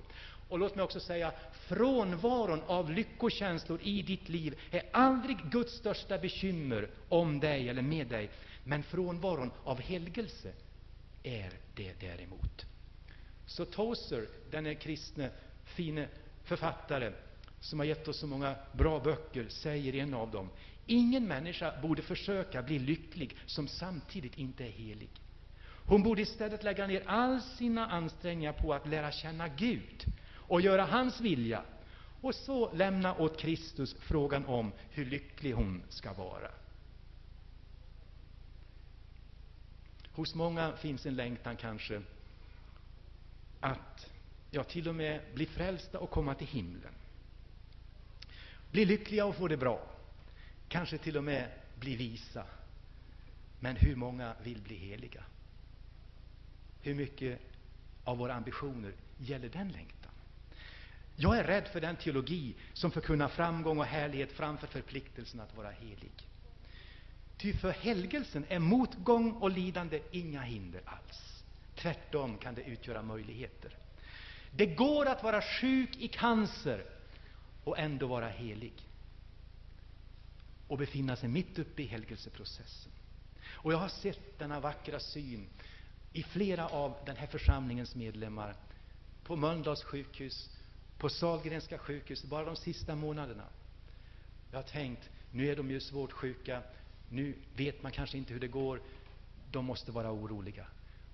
Och 0.49 0.59
låt 0.59 0.75
mig 0.75 0.83
också 0.83 0.99
säga, 0.99 1.31
frånvaron 1.67 2.61
av 2.67 2.91
lyckokänslor 2.91 3.79
i 3.83 4.01
ditt 4.01 4.29
liv 4.29 4.59
är 4.71 4.83
aldrig 4.91 5.37
Guds 5.51 5.73
största 5.73 6.17
bekymmer 6.17 6.89
om 7.09 7.39
dig 7.39 7.69
eller 7.69 7.81
med 7.81 8.07
dig, 8.07 8.29
men 8.63 8.83
frånvaron 8.83 9.51
av 9.63 9.81
helgelse 9.81 10.53
är 11.23 11.51
det 11.75 11.99
däremot. 11.99 12.65
Så 13.45 13.65
Tozer, 13.65 14.27
denne 14.51 14.75
kristne, 14.75 15.29
fine 15.63 16.05
författare, 16.43 17.11
som 17.59 17.79
har 17.79 17.85
gett 17.85 18.07
oss 18.07 18.19
så 18.19 18.27
många 18.27 18.55
bra 18.71 18.99
böcker, 18.99 19.49
säger 19.49 19.95
i 19.95 19.99
en 19.99 20.13
av 20.13 20.31
dem, 20.31 20.49
ingen 20.85 21.27
människa 21.27 21.81
borde 21.81 22.01
försöka 22.01 22.61
bli 22.61 22.79
lycklig 22.79 23.35
som 23.45 23.67
samtidigt 23.67 24.37
inte 24.37 24.63
är 24.63 24.71
helig. 24.71 25.09
Hon 25.85 26.03
borde 26.03 26.21
istället 26.21 26.63
lägga 26.63 26.87
ner 26.87 27.03
all 27.05 27.41
sina 27.41 27.87
ansträngningar 27.87 28.53
på 28.53 28.73
att 28.73 28.87
lära 28.87 29.11
känna 29.11 29.47
Gud 29.47 30.05
och 30.33 30.61
göra 30.61 30.85
hans 30.85 31.21
vilja, 31.21 31.63
och 32.21 32.35
så 32.35 32.73
lämna 32.73 33.15
åt 33.15 33.39
Kristus 33.39 33.95
frågan 33.99 34.45
om 34.45 34.71
hur 34.89 35.05
lycklig 35.05 35.51
hon 35.51 35.83
ska 35.89 36.13
vara. 36.13 36.51
Hos 40.19 40.35
många 40.35 40.77
finns 40.77 41.05
en 41.05 41.15
längtan 41.15 41.57
kanske 41.57 42.01
att 43.59 44.11
ja, 44.51 44.63
till 44.63 44.87
och 44.87 44.95
med 44.95 45.21
bli 45.33 45.45
frälsta 45.45 45.99
och 45.99 46.09
komma 46.09 46.35
till 46.35 46.47
himlen. 46.47 46.93
Bli 48.71 48.85
lyckliga 48.85 49.25
och 49.25 49.35
få 49.35 49.47
det 49.47 49.57
bra. 49.57 49.81
Kanske 50.67 50.97
till 50.97 51.17
och 51.17 51.23
med 51.23 51.51
bli 51.75 51.95
visa. 51.95 52.45
Men 53.59 53.75
hur 53.75 53.95
många 53.95 54.35
vill 54.43 54.61
bli 54.61 54.75
heliga? 54.75 55.23
Hur 56.81 56.95
mycket 56.95 57.39
av 58.03 58.17
våra 58.17 58.33
ambitioner 58.33 58.93
gäller 59.17 59.49
den 59.49 59.71
längtan? 59.71 60.11
Jag 61.15 61.37
är 61.37 61.43
rädd 61.43 61.67
för 61.67 61.81
den 61.81 61.95
teologi 61.95 62.55
som 62.73 62.91
förkunnar 62.91 63.27
framgång 63.27 63.79
och 63.79 63.85
härlighet 63.85 64.31
framför 64.31 64.67
förpliktelsen 64.67 65.39
att 65.39 65.55
vara 65.57 65.71
helig. 65.71 66.11
Ty 67.39 67.53
för 67.53 67.71
helgelsen 67.71 68.45
är 68.49 68.59
motgång 68.59 69.31
och 69.31 69.51
lidande 69.51 70.01
inga 70.11 70.41
hinder 70.41 70.81
alls. 70.85 71.43
Tvärtom 71.75 72.37
kan 72.37 72.55
det 72.55 72.63
utgöra 72.63 73.01
möjligheter. 73.01 73.77
Det 74.51 74.65
går 74.65 75.05
att 75.05 75.23
vara 75.23 75.41
sjuk 75.41 75.97
i 75.97 76.07
cancer 76.07 76.85
och 77.63 77.79
ändå 77.79 78.07
vara 78.07 78.27
helig 78.27 78.73
och 80.67 80.77
befinna 80.77 81.15
sig 81.15 81.29
mitt 81.29 81.59
uppe 81.59 81.81
i 81.81 81.85
helgelseprocessen. 81.85 82.91
Och 83.51 83.73
jag 83.73 83.77
har 83.77 83.89
sett 83.89 84.39
denna 84.39 84.59
vackra 84.59 84.99
syn 84.99 85.47
i 86.13 86.23
flera 86.23 86.67
av 86.67 86.95
den 87.05 87.15
här 87.15 87.27
församlingens 87.27 87.95
medlemmar 87.95 88.55
på 89.23 89.35
Mölndals 89.35 89.83
sjukhus, 89.83 90.49
på 90.97 91.09
Sahlgrenska 91.09 91.77
sjukhus, 91.77 92.23
bara 92.23 92.45
de 92.45 92.55
sista 92.55 92.95
månaderna. 92.95 93.45
Jag 94.51 94.57
har 94.57 94.63
tänkt, 94.63 95.09
nu 95.31 95.49
är 95.51 95.55
de 95.55 95.71
ju 95.71 95.79
svårt 95.79 96.11
sjuka, 96.11 96.61
nu 97.09 97.35
vet 97.55 97.83
man 97.83 97.91
kanske 97.91 98.17
inte 98.17 98.33
hur 98.33 98.39
det 98.39 98.47
går. 98.47 98.81
De 99.51 99.65
måste 99.65 99.91
vara 99.91 100.11
oroliga. 100.11 100.65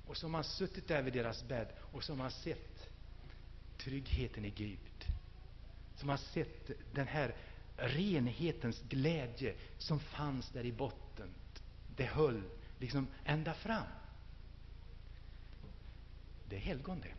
Och 0.08 0.18
så 0.18 0.26
har 0.26 0.32
man 0.32 0.44
suttit 0.44 0.88
där 0.88 1.02
vid 1.02 1.14
deras 1.14 1.44
bädd 1.48 1.68
och 1.80 2.04
så 2.04 2.14
har 2.14 2.18
man 2.18 2.32
sett 2.32 2.90
tryggheten 3.78 4.46
i 4.46 4.50
Gud. 4.50 5.06
Som 5.96 6.10
har 6.10 6.18
sett 6.18 6.72
den 6.94 7.08
här 7.08 7.36
renhetens 7.78 8.82
glädje 8.90 9.56
som 9.78 10.00
fanns 10.00 10.50
där 10.50 10.66
i 10.66 10.72
botten. 10.72 11.30
Det 11.96 12.06
höll 12.06 12.44
liksom 12.80 13.08
ända 13.26 13.54
fram. 13.54 13.88
Det 16.50 16.56
är 16.56 16.60
helgon 16.60 17.02
det. 17.02 17.14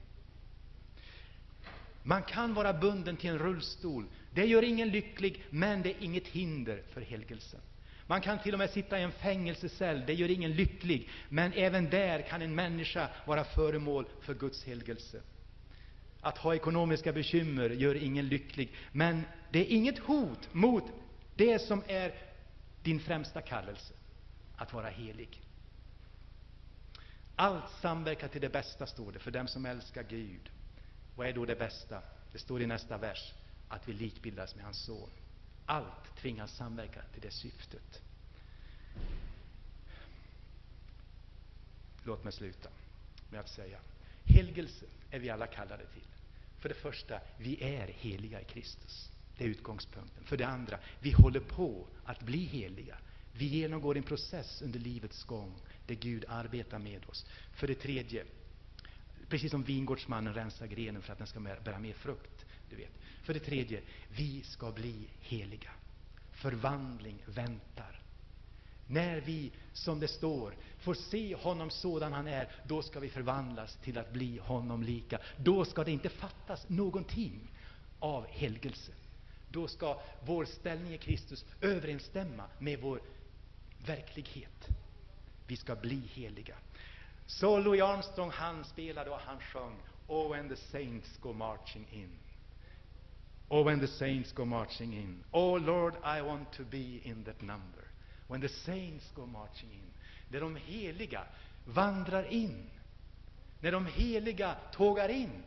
Man 2.03 2.23
kan 2.23 2.55
vara 2.55 2.73
bunden 2.73 3.17
till 3.17 3.31
en 3.31 3.39
rullstol. 3.39 4.07
Det 4.35 4.47
gör 4.47 4.63
ingen 4.63 4.89
lycklig, 4.89 5.45
men 5.51 5.83
det 5.83 5.91
är 5.91 6.03
inget 6.03 6.27
hinder 6.27 6.83
för 6.93 7.01
helgelsen. 7.01 7.61
Man 8.07 8.21
kan 8.21 8.39
till 8.39 8.53
och 8.53 8.59
med 8.59 8.71
sitta 8.71 8.99
i 8.99 9.03
en 9.03 9.13
fängelsecell, 9.13 10.03
det 10.07 10.15
gör 10.15 10.31
ingen 10.31 10.53
lycklig, 10.53 11.09
men 11.29 11.53
även 11.53 11.91
där 11.91 12.23
kan 12.23 12.43
en 12.43 12.55
människa 12.55 13.09
vara 13.25 13.45
föremål 13.45 14.07
för 14.21 14.35
Guds 14.35 14.65
helgelse. 14.65 15.21
Att 16.21 16.39
ha 16.39 16.55
ekonomiska 16.55 17.13
bekymmer 17.13 17.71
gör 17.71 17.95
ingen 17.95 18.29
lycklig, 18.29 18.73
men 18.93 19.23
det 19.51 19.59
är 19.59 19.77
inget 19.77 19.99
hot 19.99 20.49
mot 20.53 20.85
det 21.35 21.59
som 21.59 21.83
är 21.87 22.15
din 22.83 23.01
främsta 23.01 23.41
kallelse, 23.41 23.95
att 24.57 24.73
vara 24.73 24.89
helig. 24.89 25.41
Allt 27.37 27.71
samverkar 27.81 28.29
till 28.29 28.41
det 28.41 28.49
bästa, 28.49 28.87
står 28.87 29.13
det, 29.13 29.19
för 29.19 29.31
dem 29.31 29.49
som 29.49 29.67
älskar 29.67 30.03
Gud. 30.09 30.51
Vad 31.17 31.27
är 31.27 31.33
då 31.33 31.45
det 31.45 31.57
bästa? 31.59 32.03
Det 32.33 32.39
står 32.39 32.63
i 32.63 32.67
nästa 32.67 32.99
vers, 32.99 33.33
att 33.69 33.89
vi 33.89 33.93
likbildas 33.93 34.57
med 34.57 34.65
hans 34.65 34.85
son. 34.85 35.11
Allt 35.67 36.17
tvingas 36.17 36.57
samverka 36.57 37.03
till 37.13 37.23
det 37.23 37.31
syftet. 37.31 38.03
Låt 42.05 42.25
mig 42.25 42.33
sluta 42.33 42.69
med 43.31 43.41
att 43.41 43.49
säga, 43.49 43.79
helgelse 44.25 44.85
är 45.11 45.19
vi 45.19 45.31
alla 45.31 45.47
kallade 45.47 45.87
till. 45.87 46.03
För 46.59 46.69
det 46.69 46.75
första, 46.75 47.21
vi 47.39 47.63
är 47.63 47.87
heliga 47.87 48.41
i 48.41 48.45
Kristus. 48.45 49.11
Det 49.39 49.45
är 49.45 49.49
utgångspunkten. 49.49 50.25
För 50.25 50.37
det 50.37 50.47
andra, 50.47 50.79
vi 51.01 51.11
håller 51.13 51.41
på 51.41 51.87
att 52.05 52.23
bli 52.23 52.45
heliga. 52.45 52.99
Vi 53.33 53.47
genomgår 53.47 53.97
en 53.97 54.03
process 54.03 54.63
under 54.63 54.79
livets 54.81 55.25
gång 55.25 55.55
där 55.87 55.95
Gud 55.95 56.25
arbetar 56.29 56.79
med 56.79 57.09
oss. 57.09 57.27
För 57.53 57.67
det 57.67 57.75
tredje, 57.75 58.25
precis 59.29 59.51
som 59.51 59.63
vingårdsmannen 59.63 60.35
rensar 60.35 60.67
grenen 60.67 61.03
för 61.03 61.13
att 61.13 61.19
den 61.19 61.27
ska 61.27 61.41
bära 61.41 61.79
mer 61.79 61.95
frukt. 61.95 62.46
Du 62.71 62.77
vet. 62.77 62.93
För 63.23 63.35
det 63.35 63.41
tredje, 63.41 63.81
vi 64.09 64.43
ska 64.43 64.73
bli 64.73 65.09
heliga. 65.21 65.71
Förvandling 66.33 67.23
väntar. 67.27 68.01
När 68.87 69.21
vi, 69.21 69.53
som 69.73 70.01
det 70.01 70.09
står, 70.09 70.55
får 70.79 70.95
se 70.95 71.35
honom 71.35 71.71
sådan 71.71 72.13
han 72.13 72.29
är, 72.29 72.49
då 72.67 72.83
ska 72.83 73.01
vi 73.01 73.09
förvandlas 73.09 73.77
till 73.77 73.99
att 73.99 74.13
bli 74.13 74.39
honom 74.39 74.83
lika. 74.83 75.19
Då 75.37 75.65
ska 75.65 75.85
det 75.85 75.93
inte 75.93 76.09
fattas 76.09 76.69
någonting 76.69 77.41
av 77.99 78.27
helgelse. 78.27 78.93
Då 79.51 79.69
ska 79.69 80.01
vår 80.21 80.45
ställning 80.45 80.95
i 80.95 80.99
Kristus 80.99 81.45
överensstämma 81.61 82.45
med 82.59 82.81
vår 82.81 83.01
verklighet. 83.87 84.69
Vi 85.47 85.57
ska 85.57 85.75
bli 85.75 86.03
heliga. 86.15 86.57
Så 87.27 87.59
Louis 87.59 87.83
Armstrong, 87.83 88.31
han 88.31 88.65
spelade 88.65 89.11
och 89.11 89.21
han 89.21 89.41
sjöng 89.41 89.77
Oh, 90.09 90.39
and 90.39 90.51
the 90.51 90.57
saints 90.57 91.17
go 91.21 91.33
marching 91.33 91.87
in. 91.93 92.11
Oh, 93.49 93.63
when 93.63 93.81
the 93.81 93.87
saints 93.87 94.33
go 94.33 94.45
marching 94.45 94.93
in. 94.93 95.25
Oh, 95.33 95.57
Lord, 95.57 95.95
I 96.03 96.23
want 96.23 96.53
to 96.53 96.65
be 96.65 97.01
in 97.05 97.25
that 97.25 97.43
number. 97.43 97.85
When 98.29 98.41
the 98.41 98.49
saints 98.49 99.05
go 99.15 99.27
marching 99.27 99.71
in. 99.73 99.93
När 100.29 100.41
de 100.41 100.57
heliga 100.57 101.23
vandrar 101.65 102.33
in. 102.33 102.71
När 103.61 103.73
de 103.73 103.87
heliga 103.87 104.57
tågar 104.73 105.09
in. 105.09 105.43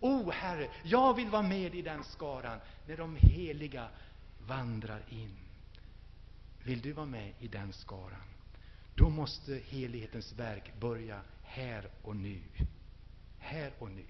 O 0.00 0.08
oh, 0.08 0.30
Herre, 0.30 0.70
jag 0.84 1.14
vill 1.14 1.28
vara 1.28 1.42
med 1.42 1.74
i 1.74 1.82
den 1.82 2.04
skaran 2.04 2.60
när 2.86 2.96
de 2.96 3.16
heliga 3.16 3.88
vandrar 4.46 5.02
in. 5.08 5.36
Vill 6.64 6.80
du 6.80 6.92
vara 6.92 7.06
med 7.06 7.32
i 7.38 7.48
den 7.48 7.72
skaran? 7.72 8.24
Då 8.94 9.08
måste 9.08 9.60
helighetens 9.68 10.32
verk 10.32 10.72
börja 10.80 11.20
här 11.42 11.88
och 12.02 12.16
nu. 12.16 12.40
Här 13.38 13.72
och 13.78 13.90
nu. 13.90 14.04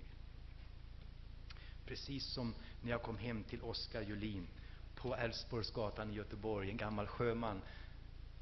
Precis 1.91 2.27
som 2.27 2.55
när 2.83 2.91
jag 2.91 3.03
kom 3.03 3.19
hem 3.19 3.45
till 3.45 3.63
Oskar 3.63 4.03
Julin 4.03 4.47
på 4.95 5.17
Älvsborgsgatan 5.17 6.11
i 6.11 6.15
Göteborg, 6.15 6.71
en 6.71 6.77
gammal 6.77 7.07
sjöman, 7.07 7.63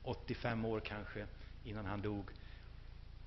85 0.03 0.65
år 0.65 0.81
kanske, 0.81 1.27
innan 1.65 1.87
han 1.87 2.03
dog. 2.03 2.31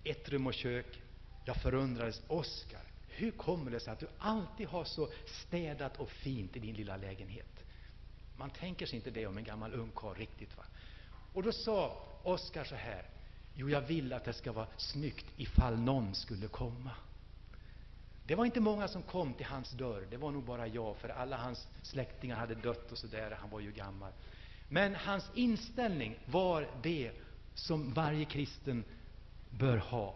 Ett 0.04 0.30
rum 0.30 0.48
och 0.48 0.54
kök. 0.54 1.02
Jag 1.46 1.56
förundrades. 1.56 2.22
Oskar, 2.28 2.82
hur 3.08 3.32
kommer 3.32 3.72
det 3.72 3.80
sig 3.80 3.94
att 3.94 4.00
du 4.00 4.08
alltid 4.18 4.68
har 4.68 4.84
så 4.84 5.10
städat 5.26 5.98
och 6.00 6.10
fint 6.10 6.56
i 6.56 6.60
din 6.60 6.76
lilla 6.76 6.98
lägenhet? 6.98 7.64
Man 8.38 8.50
tänker 8.50 8.86
sig 8.86 8.96
inte 8.96 9.12
det 9.12 9.28
om 9.28 9.38
en 9.38 9.44
gammal 9.44 9.74
ungkarl 9.74 10.16
riktigt. 10.16 10.58
va? 10.58 10.64
Och 11.34 11.44
då 11.44 11.52
sa 11.52 12.08
Oskar 12.24 12.64
så 12.64 12.76
här. 12.76 13.10
Jo, 13.56 13.70
jag 13.70 13.82
vill 13.82 14.14
att 14.14 14.26
det 14.26 14.34
ska 14.34 14.52
vara 14.52 14.68
snyggt 14.78 15.26
ifall 15.38 15.80
någon 15.80 16.16
skulle 16.16 16.48
komma. 16.48 16.92
Det 18.32 18.36
var 18.36 18.46
inte 18.46 18.60
många 18.60 18.88
som 18.88 19.04
kom 19.04 19.34
till 19.34 19.46
hans 19.46 19.72
dörr. 19.72 20.08
Det 20.10 20.17
var 20.17 20.32
nog 20.32 20.44
bara 20.44 20.67
jag, 20.67 20.98
för 20.98 21.10
alla 21.10 21.38
hans 21.38 21.67
släktingar 21.82 22.36
hade 22.36 22.56
dött 22.56 22.91
och 22.91 22.98
sådär. 22.98 23.38
Han 23.39 23.50
var 23.50 23.60
ju 23.60 23.72
gammal. 23.72 24.12
Men 24.67 24.96
hans 24.96 25.32
inställning 25.36 26.20
var 26.26 26.67
det 26.84 27.12
som 27.54 27.94
varje 27.94 28.26
kristen 28.26 28.84
bör 29.50 29.78
ha. 29.78 30.15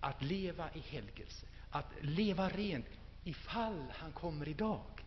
att 0.00 0.22
leva 0.22 0.70
i 0.74 0.78
helgelse, 0.78 1.46
att 1.70 1.86
leva 2.00 2.48
rent 2.48 2.86
ifall 3.24 3.92
han 3.94 4.12
kommer 4.12 4.48
idag. 4.48 5.04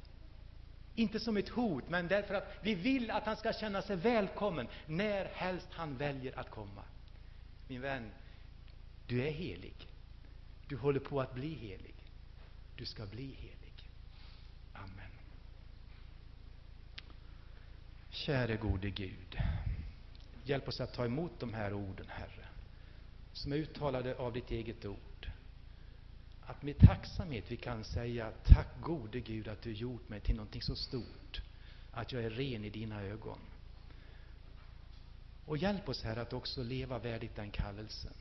Inte 0.96 1.20
som 1.20 1.38
ett 1.38 1.50
hot, 1.50 1.90
men 1.90 2.08
därför 2.08 2.34
att 2.34 2.58
vi 2.62 2.76
vill 2.76 3.12
att 3.12 3.26
han 3.26 3.38
ska 3.38 3.54
känna 3.54 3.82
sig 3.82 3.96
välkommen 3.96 4.68
när 4.86 5.26
helst 5.26 5.68
han 5.72 5.98
väljer 5.98 6.40
att 6.40 6.50
komma. 6.50 6.84
Min 7.68 7.82
vän, 7.82 8.12
du 9.08 9.28
är 9.28 9.32
helig. 9.32 9.88
Du 10.68 10.78
håller 10.78 11.00
på 11.00 11.22
att 11.22 11.34
bli 11.34 11.54
helig. 11.54 11.94
Du 12.76 12.86
ska 12.86 13.06
bli 13.06 13.26
helig. 13.26 13.90
Amen. 14.74 15.12
Käre 18.10 18.58
gode 18.58 18.90
Gud, 18.90 19.38
hjälp 20.44 20.68
oss 20.68 20.82
att 20.82 20.94
ta 20.94 21.06
emot 21.06 21.40
de 21.40 21.54
här 21.54 21.74
orden, 21.74 22.06
Herre, 22.10 22.48
som 23.34 23.52
är 23.52 23.56
uttalade 23.58 24.16
av 24.16 24.34
ditt 24.34 24.52
eget 24.52 24.86
ord. 24.86 25.30
Att 26.42 26.64
med 26.64 26.78
tacksamhet 26.78 27.52
vi 27.52 27.58
kan 27.58 27.84
säga 27.84 28.32
tack 28.44 28.82
gode 28.82 29.20
Gud 29.20 29.48
att 29.48 29.62
du 29.62 29.72
gjort 29.74 30.10
mig 30.10 30.20
till 30.20 30.36
någonting 30.36 30.62
så 30.62 30.76
stort, 30.76 31.42
att 31.92 32.12
jag 32.12 32.24
är 32.24 32.30
ren 32.30 32.66
i 32.66 32.70
dina 32.70 33.02
ögon. 33.02 33.40
Och 35.46 35.58
hjälp 35.58 35.90
oss, 35.90 36.04
Herre, 36.04 36.22
att 36.22 36.34
också 36.34 36.64
leva 36.64 37.00
värdigt 37.00 37.36
den 37.36 37.52
kallelsen. 37.52 38.14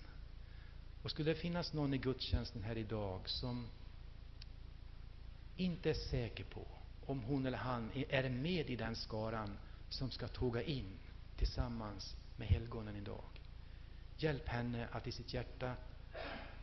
Och 1.03 1.11
skulle 1.11 1.31
det 1.31 1.41
finnas 1.41 1.73
någon 1.73 1.95
i 1.95 1.99
gudstjänsten 1.99 2.63
här 2.63 2.79
idag 2.79 3.29
som 3.29 3.67
inte 5.63 5.91
är 5.91 5.95
säker 5.95 6.45
på 6.45 6.67
om 7.07 7.23
hon 7.23 7.47
eller 7.47 7.59
han 7.59 7.91
är 8.09 8.29
med 8.29 8.71
i 8.71 8.77
den 8.77 8.97
skaran 8.97 9.59
som 9.89 10.11
ska 10.11 10.29
tåga 10.29 10.63
in 10.63 10.99
tillsammans 11.37 12.17
med 12.37 12.49
helgonen 12.49 12.97
idag. 12.97 13.25
Hjälp 14.17 14.49
henne 14.49 14.89
att 14.93 15.07
i 15.07 15.13
sitt 15.13 15.35
hjärta, 15.35 15.75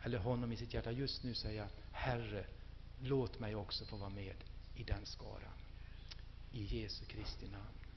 eller 0.03 0.17
honom 0.17 0.51
i 0.51 0.57
sitt 0.57 0.73
hjärta 0.73 0.91
just 0.91 1.23
nu 1.23 1.33
säga 1.33 1.67
Herre, 1.91 2.45
låt 3.01 3.39
mig 3.39 3.55
också 3.55 3.85
få 3.85 3.97
vara 3.97 4.09
med 4.09 4.35
i 4.75 4.83
den 4.83 5.05
skaran. 5.05 5.59
I 6.51 6.63
Jesu 6.63 7.05
Kristi 7.05 7.47
namn. 7.47 7.88